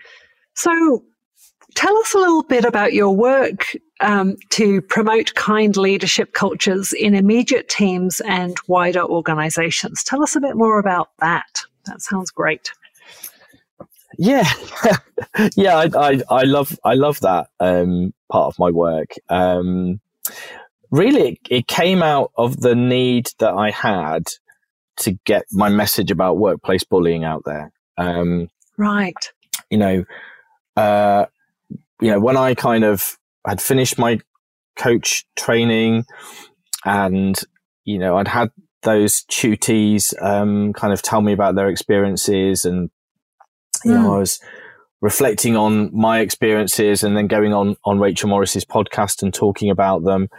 [0.53, 1.03] So,
[1.75, 7.13] tell us a little bit about your work um, to promote kind leadership cultures in
[7.13, 10.03] immediate teams and wider organizations.
[10.03, 11.63] Tell us a bit more about that.
[11.85, 12.71] That sounds great.
[14.17, 14.49] Yeah,
[15.55, 19.13] yeah, I, I, I, love I love that um, part of my work.
[19.29, 19.99] Um,
[20.91, 24.23] really, it, it came out of the need that I had
[24.97, 27.71] to get my message about workplace bullying out there.
[27.97, 29.31] Um, right.
[29.69, 30.05] You know,
[30.75, 31.25] uh,
[32.01, 34.19] you know, when I kind of had finished my
[34.75, 36.05] coach training
[36.85, 37.39] and,
[37.83, 38.49] you know, I'd had
[38.83, 42.89] those tutees, um, kind of tell me about their experiences and,
[43.83, 43.95] you mm.
[43.95, 44.15] know, hmm.
[44.15, 44.39] I was
[45.01, 50.03] reflecting on my experiences and then going on, on Rachel Morris's podcast and talking about
[50.03, 50.29] them.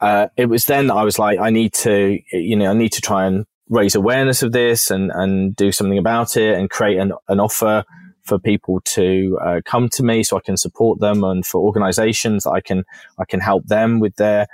[0.00, 2.92] Uh, it was then that I was like, I need to, you know, I need
[2.92, 6.98] to try and raise awareness of this and, and do something about it and create
[6.98, 7.84] an, an offer
[8.22, 12.44] for people to uh, come to me so I can support them and for organizations
[12.44, 12.84] that I can,
[13.18, 14.46] I can help them with their,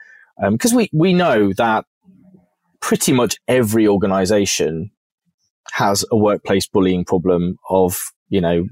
[0.50, 1.84] because um, we, we know that
[2.80, 4.90] pretty much every organization
[5.72, 8.66] has a workplace bullying problem of, you know,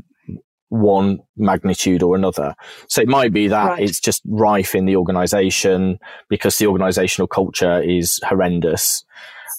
[0.71, 2.55] one magnitude or another.
[2.89, 3.83] So it might be that right.
[3.83, 9.05] it's just rife in the organization because the organizational culture is horrendous.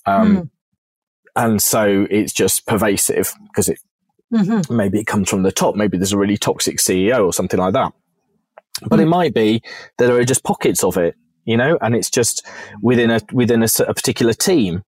[0.05, 0.49] Um, mm.
[1.35, 3.79] And so it's just pervasive because it
[4.33, 4.75] Mm-hmm.
[4.75, 5.75] Maybe it comes from the top.
[5.75, 7.93] Maybe there's a really toxic CEO or something like that.
[8.81, 9.01] But mm-hmm.
[9.01, 9.09] it mm.
[9.09, 9.61] might be
[9.97, 11.15] that there are just pockets of it,
[11.45, 12.45] you know, and it's just
[12.81, 14.83] within a within a, a particular team,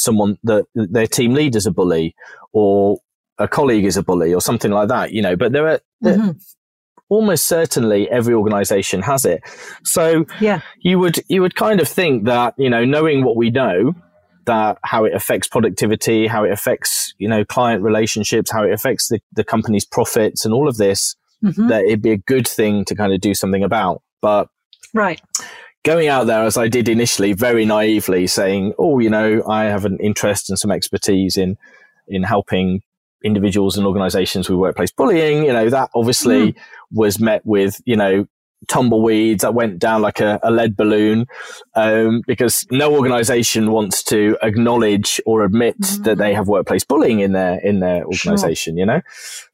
[0.00, 2.14] someone that their team leader is a bully,
[2.52, 2.98] or
[3.38, 5.36] a colleague is a bully, or something like that, you know.
[5.36, 6.30] But there are mm-hmm.
[7.08, 9.42] almost certainly every organization has it.
[9.84, 13.50] So yeah, you would you would kind of think that you know, knowing what we
[13.50, 13.94] know,
[14.46, 19.08] that, how it affects productivity, how it affects, you know, client relationships, how it affects
[19.08, 21.68] the, the company's profits and all of this, mm-hmm.
[21.68, 24.02] that it'd be a good thing to kind of do something about.
[24.20, 24.48] But
[24.92, 25.20] right.
[25.84, 29.84] Going out there as I did initially, very naively saying, Oh, you know, I have
[29.84, 31.56] an interest and some expertise in,
[32.06, 32.82] in helping
[33.24, 36.56] individuals and organizations with workplace bullying, you know, that obviously mm.
[36.90, 38.26] was met with, you know,
[38.68, 41.26] tumbleweeds that went down like a, a lead balloon
[41.74, 46.02] um, because no organization wants to acknowledge or admit mm-hmm.
[46.02, 48.80] that they have workplace bullying in their in their organization sure.
[48.80, 49.00] you know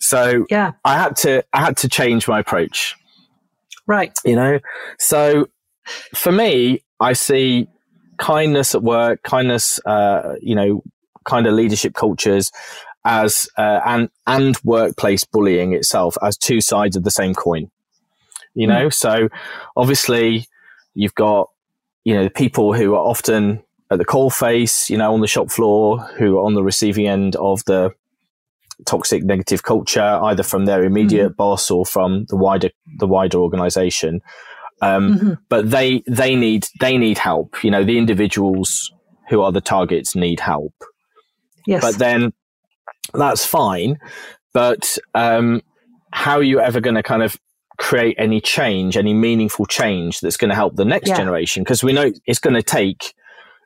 [0.00, 2.96] so yeah i had to i had to change my approach
[3.86, 4.58] right you know
[4.98, 5.46] so
[6.14, 7.68] for me i see
[8.18, 10.82] kindness at work kindness uh, you know
[11.24, 12.50] kind of leadership cultures
[13.04, 17.70] as uh, and and workplace bullying itself as two sides of the same coin
[18.54, 18.86] you know?
[18.86, 18.94] Mm.
[18.94, 19.28] So
[19.76, 20.46] obviously,
[20.96, 21.50] You've got,
[22.04, 25.50] you know, people who are often at the coal face, you know, on the shop
[25.50, 27.94] floor, who are on the receiving end of the
[28.86, 31.36] toxic negative culture, either from their immediate mm-hmm.
[31.36, 34.22] boss or from the wider the wider organization.
[34.82, 35.32] Um, mm-hmm.
[35.48, 37.64] But they they need they need help.
[37.64, 38.92] You know, the individuals
[39.28, 40.74] who are the targets need help.
[41.66, 41.82] Yes.
[41.82, 42.32] But then
[43.12, 43.98] that's fine.
[44.52, 45.62] But um,
[46.12, 47.36] how are you ever going to kind of
[47.78, 51.16] create any change, any meaningful change that's going to help the next yeah.
[51.16, 51.62] generation?
[51.62, 53.14] Because we know it's going to take,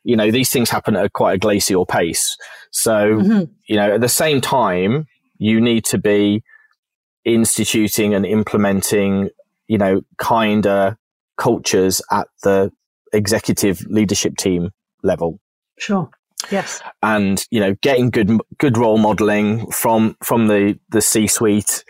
[0.03, 2.37] you know, these things happen at a, quite a glacial pace.
[2.71, 3.53] So, mm-hmm.
[3.67, 5.07] you know, at the same time,
[5.39, 6.43] you need to be
[7.25, 9.31] instituting and implementing,
[9.69, 10.97] you know, kinder
[11.41, 12.71] cultures at the
[13.13, 14.71] executive leadership team
[15.03, 15.41] level.
[15.79, 16.09] Sure.
[16.51, 16.81] Yes.
[17.03, 21.85] And, you know, getting good, good role modeling from, from the, the C suite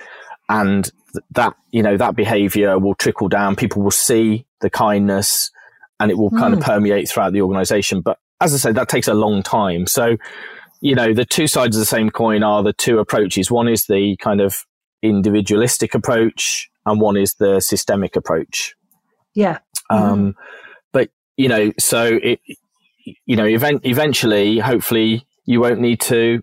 [0.48, 0.90] and
[1.32, 3.56] that, you know, that behavior will trickle down.
[3.56, 5.50] People will see the kindness
[5.98, 6.58] and it will kind mm.
[6.58, 8.00] of permeate throughout the organization.
[8.00, 9.86] But as I said, that takes a long time.
[9.86, 10.16] So,
[10.80, 13.50] you know, the two sides of the same coin are the two approaches.
[13.50, 14.64] One is the kind of
[15.02, 18.74] individualistic approach and one is the systemic approach.
[19.34, 19.58] Yeah.
[19.88, 20.34] Um, mm.
[20.92, 22.40] but you know, so it,
[23.26, 26.42] you know, event, eventually, hopefully, you won't need to,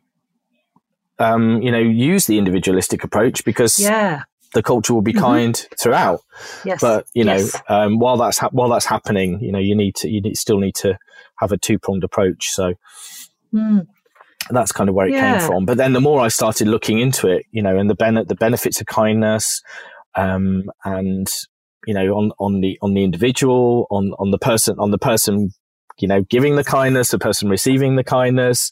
[1.19, 4.23] um, you know, use the individualistic approach because yeah.
[4.53, 5.21] the culture will be mm-hmm.
[5.21, 6.21] kind throughout.
[6.65, 6.81] Yes.
[6.81, 7.61] But you know, yes.
[7.69, 10.59] um, while that's ha- while that's happening, you know, you need to you need, still
[10.59, 10.97] need to
[11.39, 12.49] have a two pronged approach.
[12.49, 12.73] So.
[13.53, 13.87] Mm.
[14.49, 15.39] That's kind of where it yeah.
[15.39, 15.65] came from.
[15.65, 18.35] But then the more I started looking into it, you know, and the ben- the
[18.35, 19.61] benefits of kindness,
[20.15, 21.27] um, and
[21.87, 25.51] you know, on, on the, on the individual, on, on the person, on the person
[25.99, 28.71] you know, giving the kindness, the person receiving the kindness,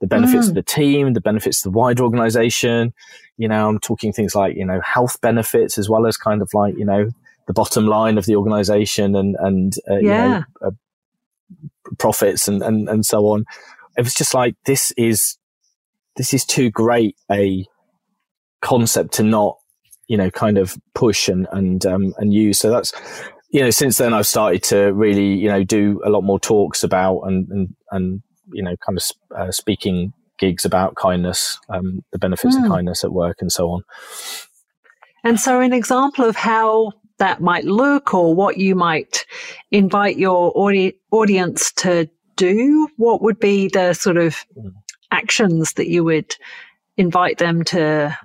[0.00, 0.48] the benefits mm.
[0.50, 2.92] of the team, the benefits of the wider organization.
[3.38, 6.50] You know, I'm talking things like, you know, health benefits as well as kind of
[6.52, 7.08] like, you know,
[7.46, 10.24] the bottom line of the organization and, and, uh, yeah.
[10.24, 10.70] you know, uh,
[11.98, 13.44] profits and, and, and so on.
[13.96, 15.38] It was just like, this is,
[16.16, 17.64] this is too great a
[18.60, 19.58] concept to not,
[20.08, 22.58] you know, kind of push and, and, um, and use.
[22.58, 22.92] So that's,
[23.50, 26.82] you know, since then I've started to really, you know, do a lot more talks
[26.82, 29.04] about and, and, and, you know, kind of
[29.36, 32.58] uh, speaking gigs about kindness, um, the benefits mm.
[32.58, 32.72] of hmm.
[32.72, 33.82] kindness at work and so on.
[35.24, 39.24] And so an example of how that might look or what you might
[39.70, 44.72] invite your audi- audience to do, what would be the sort of mm.
[45.10, 46.36] actions that you would
[46.96, 48.16] invite them to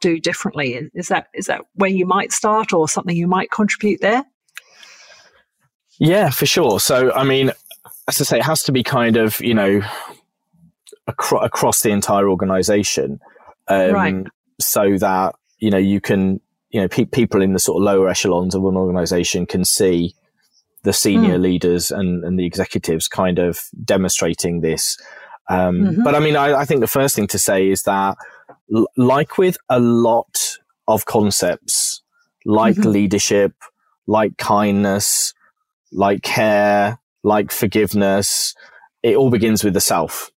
[0.00, 0.90] do differently?
[0.94, 4.24] Is that, is that where you might start or something you might contribute there?
[5.98, 6.80] Yeah, for sure.
[6.80, 7.52] So, I mean,
[8.08, 9.82] as I say, it has to be kind of, you know,
[11.06, 13.20] acro- across the entire organization.
[13.68, 14.26] Um, right.
[14.60, 16.40] So that, you know, you can,
[16.70, 20.14] you know, pe- people in the sort of lower echelons of an organization can see
[20.82, 21.42] the senior mm.
[21.42, 24.96] leaders and, and the executives kind of demonstrating this.
[25.48, 26.02] Um, mm-hmm.
[26.02, 28.16] But I mean, I, I, think the first thing to say is that,
[28.74, 30.58] l- like with a lot
[30.88, 32.02] of concepts,
[32.44, 32.90] like mm-hmm.
[32.90, 33.52] leadership,
[34.06, 35.34] like kindness,
[35.92, 38.54] like care, like forgiveness.
[39.02, 40.30] It all begins with the self.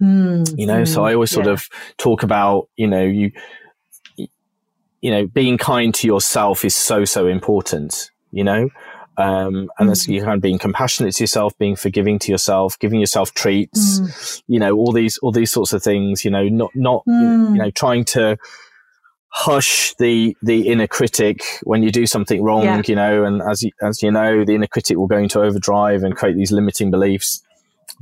[0.00, 1.52] Mm, you know, so I always sort yeah.
[1.52, 3.32] of talk about, you know, you,
[4.16, 8.68] you know, being kind to yourself is so, so important, you know?
[9.18, 9.88] Um, and mm.
[9.88, 14.00] that's you kind of being compassionate to yourself, being forgiving to yourself, giving yourself treats,
[14.00, 14.42] mm.
[14.46, 17.56] you know, all these, all these sorts of things, you know, not, not, you mm.
[17.56, 18.36] know, trying to,
[19.38, 22.80] hush the the inner critic when you do something wrong yeah.
[22.86, 26.04] you know and as you, as you know the inner critic will go into overdrive
[26.04, 27.42] and create these limiting beliefs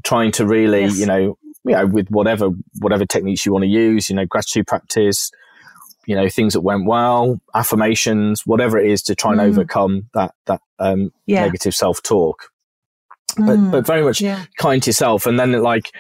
[0.05, 0.97] trying to really yes.
[0.97, 4.65] you know you know with whatever whatever techniques you want to use you know gratitude
[4.69, 5.33] practice
[6.07, 9.45] you know things that went well affirmations whatever it is to try and mm.
[9.45, 11.45] overcome that that um, yeah.
[11.45, 12.51] negative self-talk
[13.33, 13.47] mm.
[13.47, 14.45] but but very much yeah.
[14.59, 15.91] kind to yourself and then like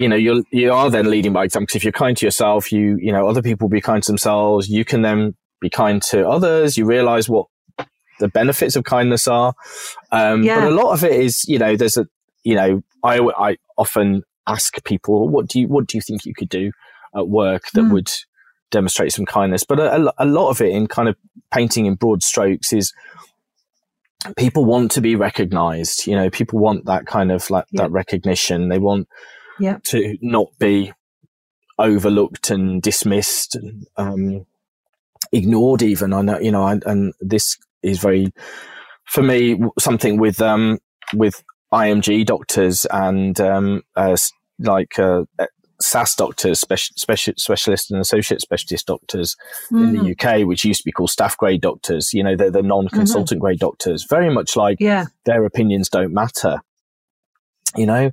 [0.00, 1.66] you know, you're, you are then leading by example.
[1.66, 4.10] Because if you're kind to yourself, you, you know, other people will be kind to
[4.10, 4.66] themselves.
[4.66, 6.78] You can then be kind to others.
[6.78, 7.48] You realize what
[8.18, 9.52] the benefits of kindness are.
[10.10, 10.58] Um, yeah.
[10.58, 12.06] but a lot of it is, you know, there's a,
[12.44, 16.32] you know, I, I often ask people, what do you, what do you think you
[16.32, 16.72] could do
[17.14, 17.92] at work that mm.
[17.92, 18.10] would
[18.70, 19.64] demonstrate some kindness?
[19.64, 21.16] But a, a lot of it in kind of
[21.52, 22.92] painting in broad strokes is,
[24.36, 27.82] people want to be recognized you know people want that kind of like yeah.
[27.82, 29.08] that recognition they want
[29.58, 29.78] yeah.
[29.84, 30.92] to not be
[31.78, 34.46] overlooked and dismissed and um,
[35.32, 38.32] ignored even i know you know and, and, this is very
[39.06, 40.78] for me something with um
[41.14, 41.42] with
[41.72, 44.16] img doctors and um uh,
[44.58, 45.22] like uh,
[45.80, 49.36] SAS doctors, special, special, specialist and associate specialist doctors
[49.72, 49.82] mm.
[49.82, 52.12] in the UK, which used to be called staff grade doctors.
[52.12, 53.40] You know, they're the non-consultant mm-hmm.
[53.40, 54.04] grade doctors.
[54.04, 55.06] Very much like yeah.
[55.24, 56.60] their opinions don't matter.
[57.76, 58.06] You know,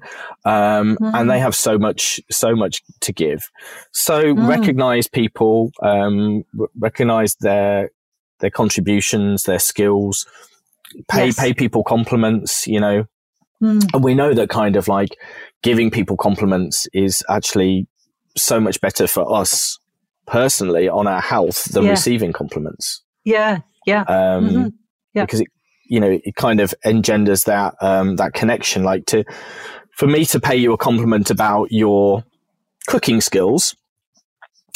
[0.45, 1.13] um, mm.
[1.15, 3.49] and they have so much, so much to give.
[3.91, 4.47] So mm.
[4.47, 6.43] recognize people, um,
[6.78, 7.89] recognize their
[8.39, 10.28] their contributions, their skills,
[11.09, 11.39] pay yes.
[11.39, 12.68] pay people compliments.
[12.68, 13.07] You know,
[13.61, 13.89] Mm.
[13.93, 15.18] And we know that kind of like
[15.64, 17.88] giving people compliments is actually
[18.36, 19.80] so much better for us
[20.26, 21.91] personally on our health than yeah.
[21.91, 23.03] receiving compliments.
[23.24, 24.01] Yeah, yeah.
[24.01, 24.68] Um, mm-hmm.
[25.14, 25.26] yeah.
[25.26, 25.47] Because it,
[25.89, 28.84] you know, it kind of engenders that um, that connection.
[28.84, 29.24] Like to,
[29.95, 32.24] for me to pay you a compliment about your
[32.88, 33.76] cooking skills,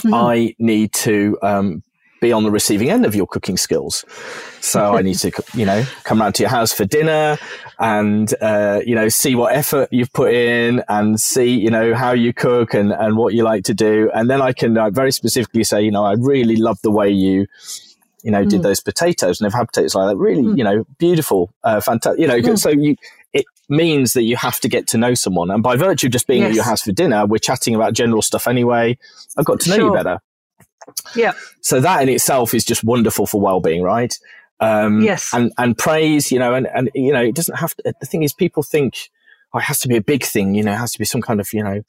[0.03, 0.13] mm-hmm.
[0.13, 1.83] I need to um,
[2.21, 4.05] be on the receiving end of your cooking skills.
[4.61, 7.37] So I need to, you know, come round to your house for dinner
[7.79, 12.13] and, uh, you know, see what effort you've put in and see, you know, how
[12.13, 14.09] you cook and, and what you like to do.
[14.13, 17.09] And then I can uh, very specifically say, you know, I really love the way
[17.09, 17.47] you,
[18.23, 18.49] you know, mm.
[18.49, 20.17] did those potatoes and I've had potatoes like that.
[20.17, 20.57] Really, mm.
[20.57, 22.57] you know, beautiful, uh, fantastic, you know, mm.
[22.57, 22.95] so you,
[23.33, 25.49] it means that you have to get to know someone.
[25.49, 26.49] And by virtue of just being yes.
[26.49, 28.95] at your house for dinner, we're chatting about general stuff anyway.
[29.37, 29.85] I've got to know sure.
[29.87, 30.19] you better.
[31.15, 31.33] Yeah.
[31.61, 34.13] So that in itself is just wonderful for well-being, right?
[34.59, 35.31] Um, yes.
[35.33, 37.93] And and praise, you know, and and you know, it doesn't have to.
[37.99, 39.09] The thing is, people think
[39.53, 41.21] oh, it has to be a big thing, you know, it has to be some
[41.21, 41.81] kind of you know,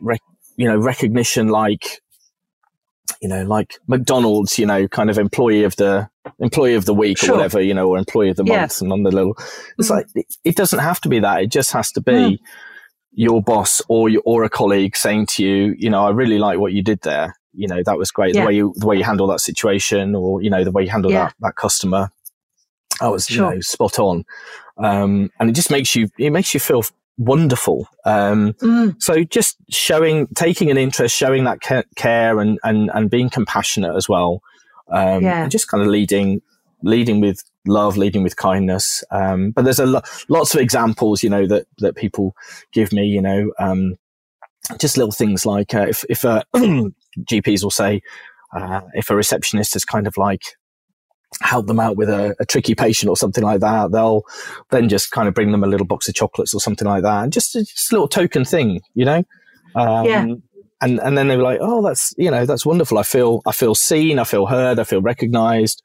[0.00, 0.20] rec,
[0.56, 2.00] you know, recognition like.
[3.20, 6.08] You know, like McDonald's, you know, kind of employee of the
[6.40, 7.30] employee of the week sure.
[7.30, 9.36] or whatever, you know, or employee of the month, and on the little.
[9.78, 9.96] It's mm.
[9.96, 11.42] like it, it, doesn't have to be that.
[11.42, 12.12] It just has to be.
[12.12, 12.38] Mm
[13.14, 16.58] your boss or your, or a colleague saying to you, you know, I really like
[16.58, 18.42] what you did there you know that was great yeah.
[18.42, 20.90] the way you the way you handle that situation or you know the way you
[20.90, 21.26] handle yeah.
[21.26, 22.10] that that customer
[23.00, 23.50] that was sure.
[23.50, 24.24] you know spot on
[24.78, 26.82] um, and it just makes you it makes you feel
[27.18, 29.00] wonderful um, mm.
[29.00, 34.08] so just showing taking an interest showing that care and and and being compassionate as
[34.08, 34.40] well
[34.90, 35.42] um, yeah.
[35.42, 36.40] and just kind of leading
[36.82, 41.30] leading with love leading with kindness um, but there's a lo- lots of examples you
[41.30, 42.34] know that that people
[42.72, 43.96] give me you know um,
[44.78, 46.42] just little things like uh, if if uh,
[47.20, 48.00] GPs will say
[48.54, 50.42] uh, if a receptionist is kind of like
[51.40, 54.22] help them out with a, a, tricky patient or something like that, they'll
[54.70, 57.24] then just kind of bring them a little box of chocolates or something like that,
[57.24, 59.24] and just, just a little token thing, you know.
[59.74, 60.26] Um, yeah.
[60.82, 62.98] And and then they were like, oh, that's you know that's wonderful.
[62.98, 64.18] I feel I feel seen.
[64.18, 64.80] I feel heard.
[64.80, 65.80] I feel recognised.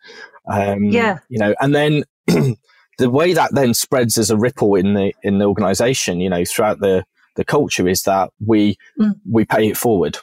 [0.50, 1.20] Um, yeah.
[1.30, 2.04] You know, and then.
[2.98, 6.44] the way that then spreads as a ripple in the in the organization, you know,
[6.44, 7.06] throughout the
[7.36, 9.14] the culture is that we mm.
[9.30, 10.18] we pay it forward.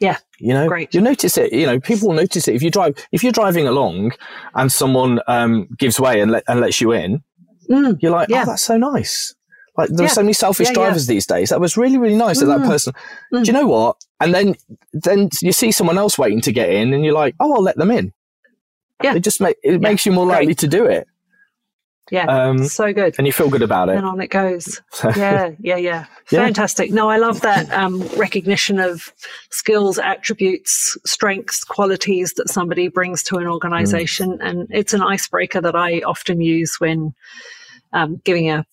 [0.00, 0.18] Yeah.
[0.38, 0.94] You know, Great.
[0.94, 2.54] you notice it, you know, people notice it.
[2.54, 4.12] If you drive, if you're driving along
[4.54, 7.22] and someone, um, gives way and, let, and lets you in,
[7.70, 8.42] mm, you're like, oh, yeah.
[8.42, 9.34] oh, that's so nice.
[9.76, 10.10] Like there yeah.
[10.10, 11.50] are so many selfish yeah, drivers these days.
[11.50, 12.46] That was really, really nice mm.
[12.46, 12.94] that that person,
[13.32, 13.44] mm.
[13.44, 13.96] do you know what?
[14.20, 14.54] And then,
[14.92, 17.76] then you see someone else waiting to get in and you're like, oh, I'll let
[17.76, 18.12] them in.
[19.02, 19.14] Yeah.
[19.14, 20.58] It just make, it makes you more likely Great.
[20.58, 21.06] to do it.
[22.10, 23.16] Yeah, um, so good.
[23.18, 23.96] And you feel good about it.
[23.96, 24.80] And on it goes.
[25.16, 25.76] yeah, yeah, yeah,
[26.30, 26.44] yeah.
[26.44, 26.92] Fantastic.
[26.92, 29.12] No, I love that um, recognition of
[29.50, 34.38] skills, attributes, strengths, qualities that somebody brings to an organization.
[34.38, 34.48] Mm.
[34.48, 37.12] And it's an icebreaker that I often use when
[37.92, 38.64] um, giving a,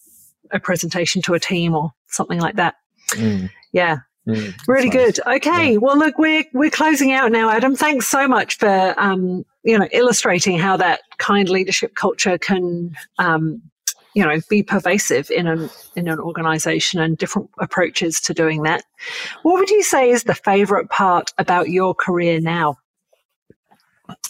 [0.51, 2.75] a presentation to a team or something like that.
[3.13, 3.49] Mm.
[3.71, 5.19] Yeah, Mm, really good.
[5.27, 5.73] Okay.
[5.73, 5.77] Yeah.
[5.79, 7.75] Well, look, we're, we're closing out now, Adam.
[7.75, 13.61] Thanks so much for, um, you know, illustrating how that kind leadership culture can, um,
[14.13, 18.83] you know, be pervasive in an, in an organization and different approaches to doing that.
[19.41, 22.77] What would you say is the favorite part about your career now?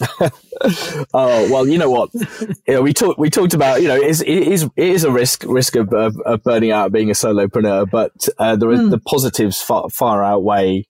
[1.12, 2.10] oh well, you know what?
[2.14, 5.02] you know, we talked we talked about you know it is it is, it is
[5.02, 8.76] a risk risk of, of, of burning out being a solopreneur, but uh, there are,
[8.76, 8.90] mm.
[8.90, 10.86] the positives far, far outweigh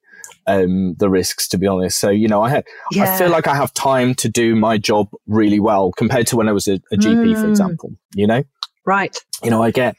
[0.47, 1.47] um, the risks.
[1.49, 3.13] To be honest, so you know I had yeah.
[3.13, 6.49] I feel like I have time to do my job really well compared to when
[6.49, 7.41] I was a, a GP, mm.
[7.41, 7.91] for example.
[8.13, 8.43] You know,
[8.85, 9.15] right?
[9.43, 9.95] You know I get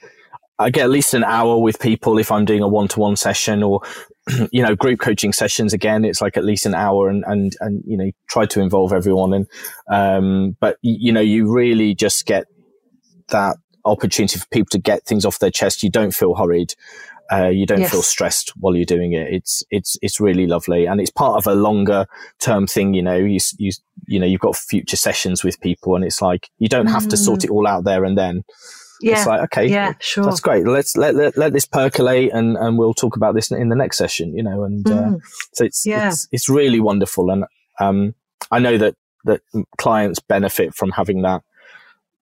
[0.59, 3.17] I get at least an hour with people if I'm doing a one to one
[3.17, 3.83] session or,
[4.51, 5.73] you know, group coaching sessions.
[5.73, 8.93] Again, it's like at least an hour and, and, and, you know, try to involve
[8.93, 9.35] everyone.
[9.35, 9.47] And,
[9.91, 12.47] um, but you know, you really just get
[13.29, 15.83] that opportunity for people to get things off their chest.
[15.83, 16.75] You don't feel hurried.
[17.33, 17.91] Uh, you don't yes.
[17.91, 19.33] feel stressed while you're doing it.
[19.33, 20.87] It's, it's, it's really lovely.
[20.87, 22.07] And it's part of a longer
[22.39, 22.95] term thing.
[22.95, 23.73] You know, you, you,
[24.07, 27.11] you know, you've got future sessions with people and it's like, you don't have mm.
[27.11, 27.45] to sort mm.
[27.45, 28.45] it all out there and then
[29.01, 29.19] yeah.
[29.19, 30.25] It's like, okay, yeah, sure.
[30.25, 30.67] That's great.
[30.67, 33.99] Let's let, let, let this percolate and, and we'll talk about this in the next
[33.99, 35.15] session, you know, and, uh, mm.
[35.17, 35.19] uh,
[35.53, 36.09] so it's, yeah.
[36.09, 37.31] it's, it's really wonderful.
[37.31, 37.45] And,
[37.79, 38.15] um,
[38.51, 39.43] I know that, that
[39.77, 41.43] clients benefit from having that,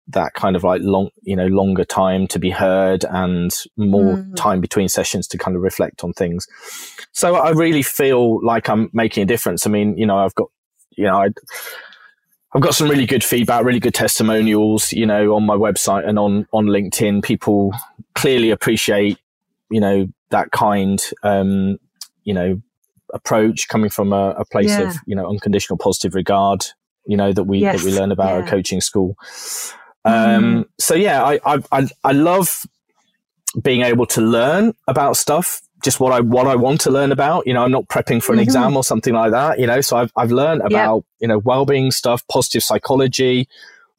[0.08, 4.36] that kind of like long, you know, longer time to be heard and more mm.
[4.36, 6.46] time between sessions to kind of reflect on things.
[7.12, 9.66] So I really feel like I'm making a difference.
[9.66, 10.48] I mean, you know, I've got,
[10.90, 11.28] you know, I,
[12.54, 16.18] I've got some really good feedback, really good testimonials, you know, on my website and
[16.18, 17.24] on, on LinkedIn.
[17.24, 17.72] People
[18.14, 19.18] clearly appreciate,
[19.70, 21.78] you know, that kind, um,
[22.24, 22.60] you know,
[23.12, 24.82] approach coming from a, a place yeah.
[24.82, 26.66] of, you know, unconditional positive regard,
[27.06, 27.82] you know, that we, yes.
[27.82, 28.44] that we learn about yeah.
[28.44, 29.16] at coaching school.
[30.04, 30.64] Um, mm.
[30.78, 32.66] so yeah, I, I, I, I love
[33.62, 37.46] being able to learn about stuff just what I what I want to learn about.
[37.46, 38.44] You know, I'm not prepping for an mm-hmm.
[38.44, 39.60] exam or something like that.
[39.60, 43.46] You know, so I've I've learned about you know well-being stuff, positive psychology,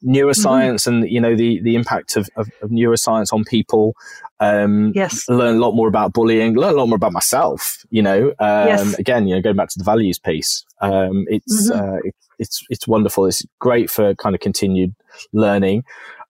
[0.04, 1.02] neuroscience, mm-hmm.
[1.02, 3.94] and you know the the impact of, of, of neuroscience on people.
[4.40, 6.56] Um, yes, learn a lot more about bullying.
[6.56, 7.84] Learn a lot more about myself.
[7.90, 8.98] You know, um, yes.
[8.98, 10.64] again, you know, going back to the values piece.
[10.80, 11.78] Um, it's mm-hmm.
[11.78, 13.26] uh, it, it's it's wonderful.
[13.26, 14.94] It's great for kind of continued
[15.32, 15.84] learning.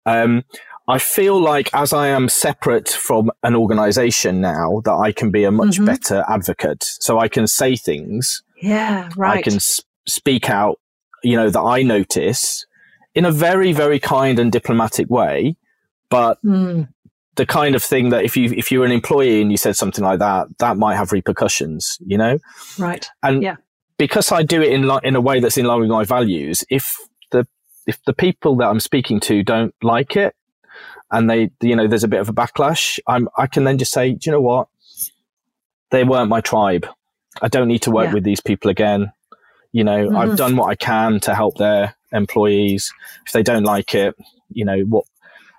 [0.05, 0.45] Um,
[0.89, 5.43] I feel like as I am separate from an organization now, that I can be
[5.45, 5.85] a much mm-hmm.
[5.85, 6.85] better advocate.
[6.85, 8.43] So I can say things.
[8.63, 9.39] Yeah, right.
[9.39, 9.59] I can
[10.07, 10.79] speak out,
[11.25, 12.67] you know, that I notice
[13.17, 15.57] in a very, very kind and diplomatic way.
[16.09, 16.89] But mm.
[17.35, 20.05] the kind of thing that if you, if you're an employee and you said something
[20.05, 22.39] like that, that might have repercussions, you know?
[22.79, 23.09] Right.
[23.25, 23.57] And yeah.
[23.99, 26.63] because I do it in, li- in a way that's in line with my values,
[26.71, 26.97] if
[27.87, 30.35] if the people that I'm speaking to don't like it,
[31.11, 33.93] and they, you know, there's a bit of a backlash, I'm, I can then just
[33.93, 34.69] say, do you know what?
[35.91, 36.87] They weren't my tribe.
[37.41, 38.15] I don't need to work yeah.
[38.15, 39.13] with these people again.
[39.73, 40.17] You know, mm-hmm.
[40.17, 42.93] I've done what I can to help their employees.
[43.27, 44.17] If they don't like it,
[44.51, 45.05] you know, what,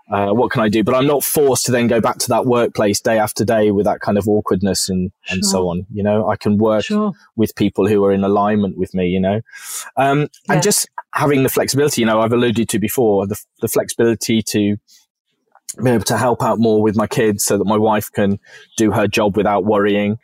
[0.09, 0.83] uh, what can I do?
[0.83, 3.85] But I'm not forced to then go back to that workplace day after day with
[3.85, 5.35] that kind of awkwardness and, sure.
[5.35, 5.85] and so on.
[5.91, 7.11] You know, I can work sure.
[7.35, 9.41] with people who are in alignment with me, you know,
[9.97, 14.41] um, and just having the flexibility, you know, I've alluded to before the, the flexibility
[14.43, 14.77] to
[15.83, 18.39] be able to help out more with my kids so that my wife can
[18.77, 20.19] do her job without worrying.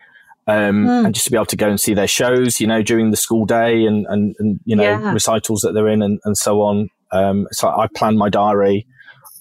[0.46, 1.06] Um, mm.
[1.06, 3.18] and just to be able to go and see their shows, you know, during the
[3.18, 5.14] school day and, and, and you know, yeah.
[5.14, 6.90] recitals that they're in and, and so on.
[7.14, 8.86] Um, so I plan my diary.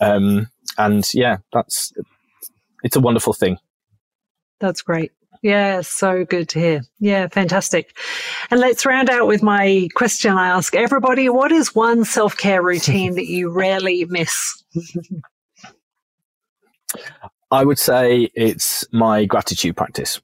[0.02, 1.92] Um, and yeah, that's,
[2.82, 3.58] it's a wonderful thing.
[4.60, 5.12] That's great.
[5.42, 6.82] Yeah, so good to hear.
[7.00, 7.96] Yeah, fantastic.
[8.50, 11.28] And let's round out with my question I ask everybody.
[11.28, 14.62] What is one self care routine that you rarely miss?
[17.50, 20.20] I would say it's my gratitude practice.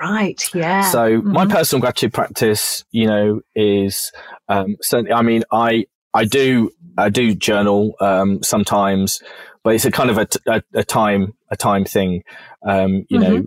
[0.00, 0.40] Right.
[0.54, 0.82] Yeah.
[0.82, 1.32] So mm-hmm.
[1.32, 4.12] my personal gratitude practice, you know, is
[4.48, 5.12] um, certainly.
[5.12, 9.22] I mean, I I do I do journal um, sometimes,
[9.62, 12.22] but it's a kind of a, a, a time a time thing.
[12.66, 13.34] Um, you mm-hmm.
[13.34, 13.44] know,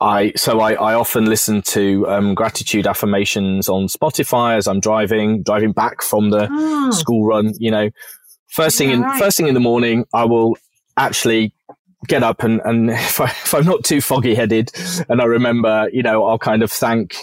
[0.00, 5.42] I so I, I often listen to um, gratitude affirmations on Spotify as I'm driving
[5.42, 6.90] driving back from the oh.
[6.90, 7.52] school run.
[7.58, 7.90] You know,
[8.48, 9.18] first thing yeah, in right.
[9.18, 10.56] first thing in the morning, I will
[10.96, 11.54] actually
[12.08, 14.70] get up and, and if, I, if I'm not too foggy headed
[15.08, 17.16] and I remember, you know, I'll kind of thank,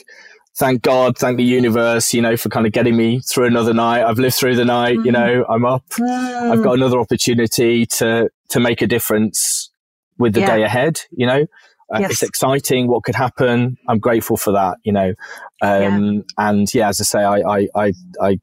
[0.60, 4.04] thank God, thank the universe, you know, for kind of getting me through another night.
[4.04, 5.06] I've lived through the night, mm.
[5.06, 5.88] you know, I'm up.
[5.92, 6.52] Mm.
[6.52, 9.72] I've got another opportunity to, to make a difference
[10.18, 10.58] with the yeah.
[10.58, 11.46] day ahead, you know.
[11.92, 12.12] Uh, yes.
[12.12, 12.88] It's exciting.
[12.88, 13.78] What could happen?
[13.88, 15.14] I'm grateful for that, you know.
[15.62, 16.22] Um, yeah.
[16.38, 18.40] and yeah, as I say, I, I, I, I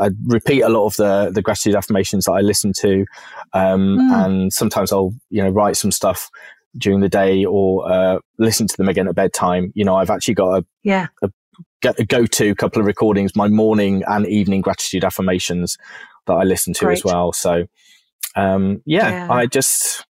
[0.00, 3.06] I repeat a lot of the the gratitude affirmations that I listen to,
[3.52, 4.26] um, mm.
[4.26, 6.28] and sometimes I'll you know write some stuff
[6.76, 9.72] during the day or uh, listen to them again at bedtime.
[9.74, 11.30] You know, I've actually got a yeah a,
[11.80, 15.76] go to couple of recordings, my morning and evening gratitude affirmations
[16.26, 16.98] that I listen to Great.
[16.98, 17.32] as well.
[17.32, 17.66] So,
[18.36, 20.04] um, yeah, yeah, I just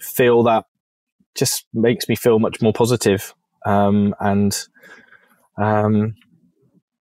[0.00, 0.64] feel that
[1.34, 3.34] just makes me feel much more positive,
[3.64, 4.58] um, and
[5.56, 6.14] um,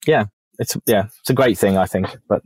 [0.06, 0.26] yeah,
[0.58, 2.06] it's yeah, it's a great thing, I think.
[2.28, 2.42] But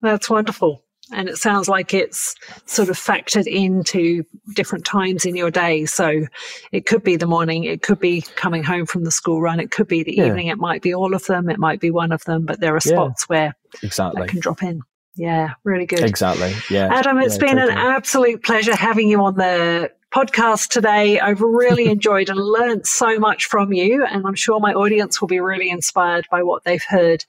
[0.00, 0.82] that's wonderful.
[1.10, 2.34] And it sounds like it's
[2.66, 4.24] sort of factored into
[4.54, 5.84] different times in your day.
[5.84, 6.26] So
[6.70, 9.70] it could be the morning, it could be coming home from the school run, it
[9.70, 10.26] could be the yeah.
[10.26, 12.74] evening, it might be all of them, it might be one of them, but there
[12.74, 13.34] are spots yeah.
[13.34, 14.80] where exactly that can drop in.
[15.14, 16.00] Yeah, really good.
[16.00, 16.54] Exactly.
[16.70, 16.88] Yeah.
[16.90, 17.72] Adam, it's yeah, been totally.
[17.72, 21.18] an absolute pleasure having you on the podcast today.
[21.18, 25.28] I've really enjoyed and learned so much from you, and I'm sure my audience will
[25.28, 27.24] be really inspired by what they've heard.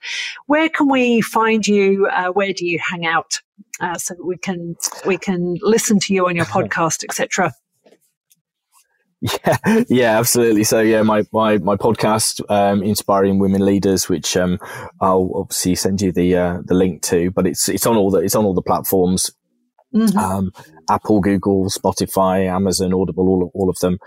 [0.46, 2.06] Where can we find you?
[2.06, 3.40] Uh, where do you hang out?
[3.80, 4.76] Uh, so that we can
[5.06, 7.52] we can listen to you on your podcast, etc.
[9.20, 10.64] Yeah, yeah, absolutely.
[10.64, 14.58] So yeah, my my my podcast, um, inspiring women leaders, which um,
[15.00, 18.18] I'll obviously send you the uh, the link to, but it's it's on all the
[18.18, 19.30] it's on all the platforms.
[19.94, 20.18] Mm-hmm.
[20.18, 20.52] Um,
[20.88, 23.98] Apple, Google, Spotify, Amazon, Audible, all, all of them.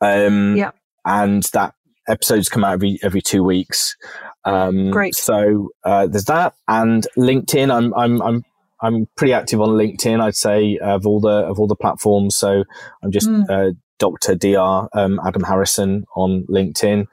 [0.00, 0.70] Um, yeah.
[1.04, 1.74] And that
[2.08, 3.96] episodes come out every, every two weeks.
[4.44, 5.14] Um, Great.
[5.14, 7.74] So, uh, there's that and LinkedIn.
[7.74, 8.44] I'm, I'm, I'm,
[8.80, 10.20] I'm pretty active on LinkedIn.
[10.20, 12.36] I'd say of all the of all the platforms.
[12.36, 12.64] So
[13.02, 13.48] I'm just mm.
[13.48, 14.34] uh, Dr.
[14.34, 14.88] Dr.
[14.92, 17.06] Um, Adam Harrison on LinkedIn.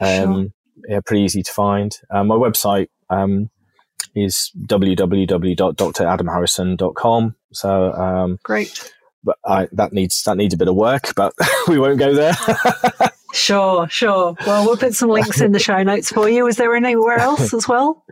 [0.00, 0.46] Um, sure.
[0.86, 1.96] Yeah, pretty easy to find.
[2.10, 3.48] Uh, my website um,
[4.14, 7.34] is www.dradamharrison.com.
[7.52, 8.92] So um, great.
[9.22, 11.34] But I, that needs that needs a bit of work, but
[11.68, 12.34] we won't go there.
[13.32, 14.36] sure, sure.
[14.46, 16.46] Well, we'll put some links in the show notes for you.
[16.46, 18.04] Is there anywhere else as well?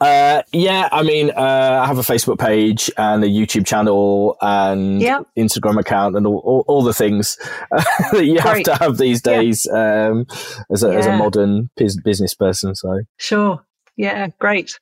[0.00, 5.00] Uh, yeah, I mean, uh, I have a Facebook page and a YouTube channel and
[5.00, 5.26] yep.
[5.36, 7.36] Instagram account and all, all, all the things
[7.70, 8.66] that you Great.
[8.66, 10.08] have to have these days yeah.
[10.08, 10.26] um,
[10.70, 10.98] as, a, yeah.
[10.98, 12.74] as a modern business person.
[12.74, 13.64] So sure,
[13.96, 14.78] yeah, great.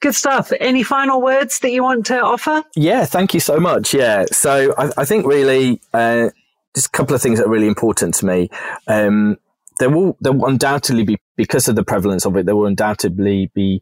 [0.00, 0.50] Good stuff.
[0.60, 2.64] Any final words that you want to offer?
[2.74, 3.92] Yeah, thank you so much.
[3.92, 6.30] Yeah, so I, I think really uh,
[6.74, 8.48] just a couple of things that are really important to me.
[8.86, 9.36] Um,
[9.78, 12.44] there will there will undoubtedly be because of the prevalence of it.
[12.44, 13.80] There will undoubtedly be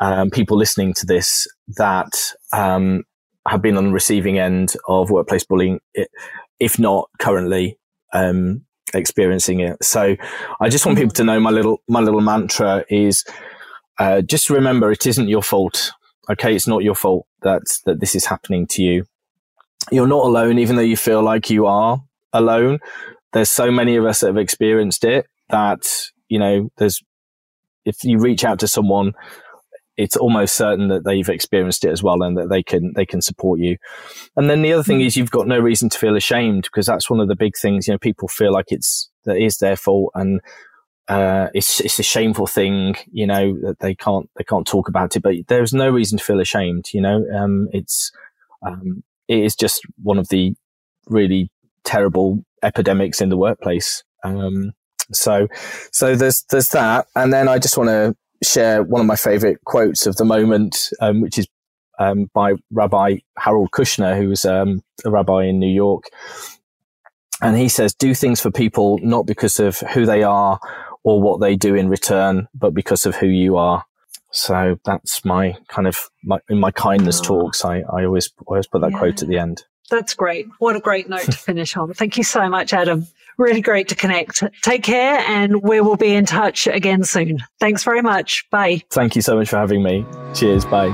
[0.00, 1.46] um, people listening to this
[1.76, 3.04] that um,
[3.46, 5.80] have been on the receiving end of workplace bullying,
[6.58, 7.78] if not currently
[8.14, 9.76] um, experiencing it.
[9.84, 10.16] So
[10.62, 13.22] I just want people to know my little my little mantra is
[13.98, 15.92] uh, just remember it isn't your fault.
[16.30, 19.04] Okay, it's not your fault that that this is happening to you.
[19.92, 22.02] You're not alone, even though you feel like you are
[22.32, 22.78] alone.
[23.34, 27.02] There's so many of us that have experienced it that, you know, there's,
[27.84, 29.12] if you reach out to someone,
[29.96, 33.22] it's almost certain that they've experienced it as well and that they can, they can
[33.22, 33.76] support you.
[34.36, 35.06] And then the other thing hmm.
[35.06, 37.86] is you've got no reason to feel ashamed because that's one of the big things,
[37.86, 40.40] you know, people feel like it's, that is their fault and,
[41.06, 45.14] uh, it's, it's a shameful thing, you know, that they can't, they can't talk about
[45.14, 48.10] it, but there's no reason to feel ashamed, you know, um, it's,
[48.66, 50.54] um, it is just one of the
[51.06, 51.50] really
[51.84, 54.02] terrible epidemics in the workplace.
[54.24, 54.72] Um,
[55.14, 55.48] so,
[55.92, 59.64] so there's there's that, and then I just want to share one of my favorite
[59.64, 61.46] quotes of the moment, um, which is
[61.98, 66.04] um, by Rabbi Harold Kushner, who was um, a rabbi in New York,
[67.40, 70.58] and he says, "Do things for people not because of who they are
[71.02, 73.84] or what they do in return, but because of who you are."
[74.32, 77.24] So that's my kind of my, in my kindness oh.
[77.24, 77.64] talks.
[77.64, 78.98] I, I always always put that yeah.
[78.98, 79.64] quote at the end.
[79.90, 80.46] That's great.
[80.58, 81.92] What a great note to finish on.
[81.92, 83.06] Thank you so much, Adam.
[83.38, 84.42] Really great to connect.
[84.62, 87.38] Take care and we will be in touch again soon.
[87.60, 88.44] Thanks very much.
[88.50, 88.82] Bye.
[88.90, 90.04] Thank you so much for having me.
[90.34, 90.64] Cheers.
[90.64, 90.92] Bye.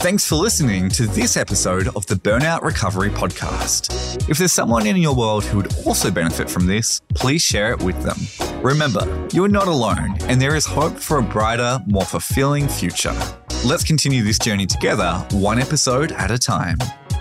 [0.00, 4.30] Thanks for listening to this episode of the Burnout Recovery Podcast.
[4.30, 7.82] If there's someone in your world who would also benefit from this, please share it
[7.82, 8.16] with them.
[8.64, 13.14] Remember, you are not alone, and there is hope for a brighter, more fulfilling future.
[13.62, 16.78] Let's continue this journey together, one episode at a time.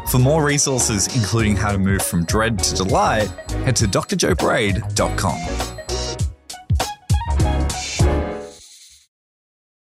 [0.09, 3.27] For more resources, including how to move from dread to delight,
[3.63, 5.78] head to drjobraid.com.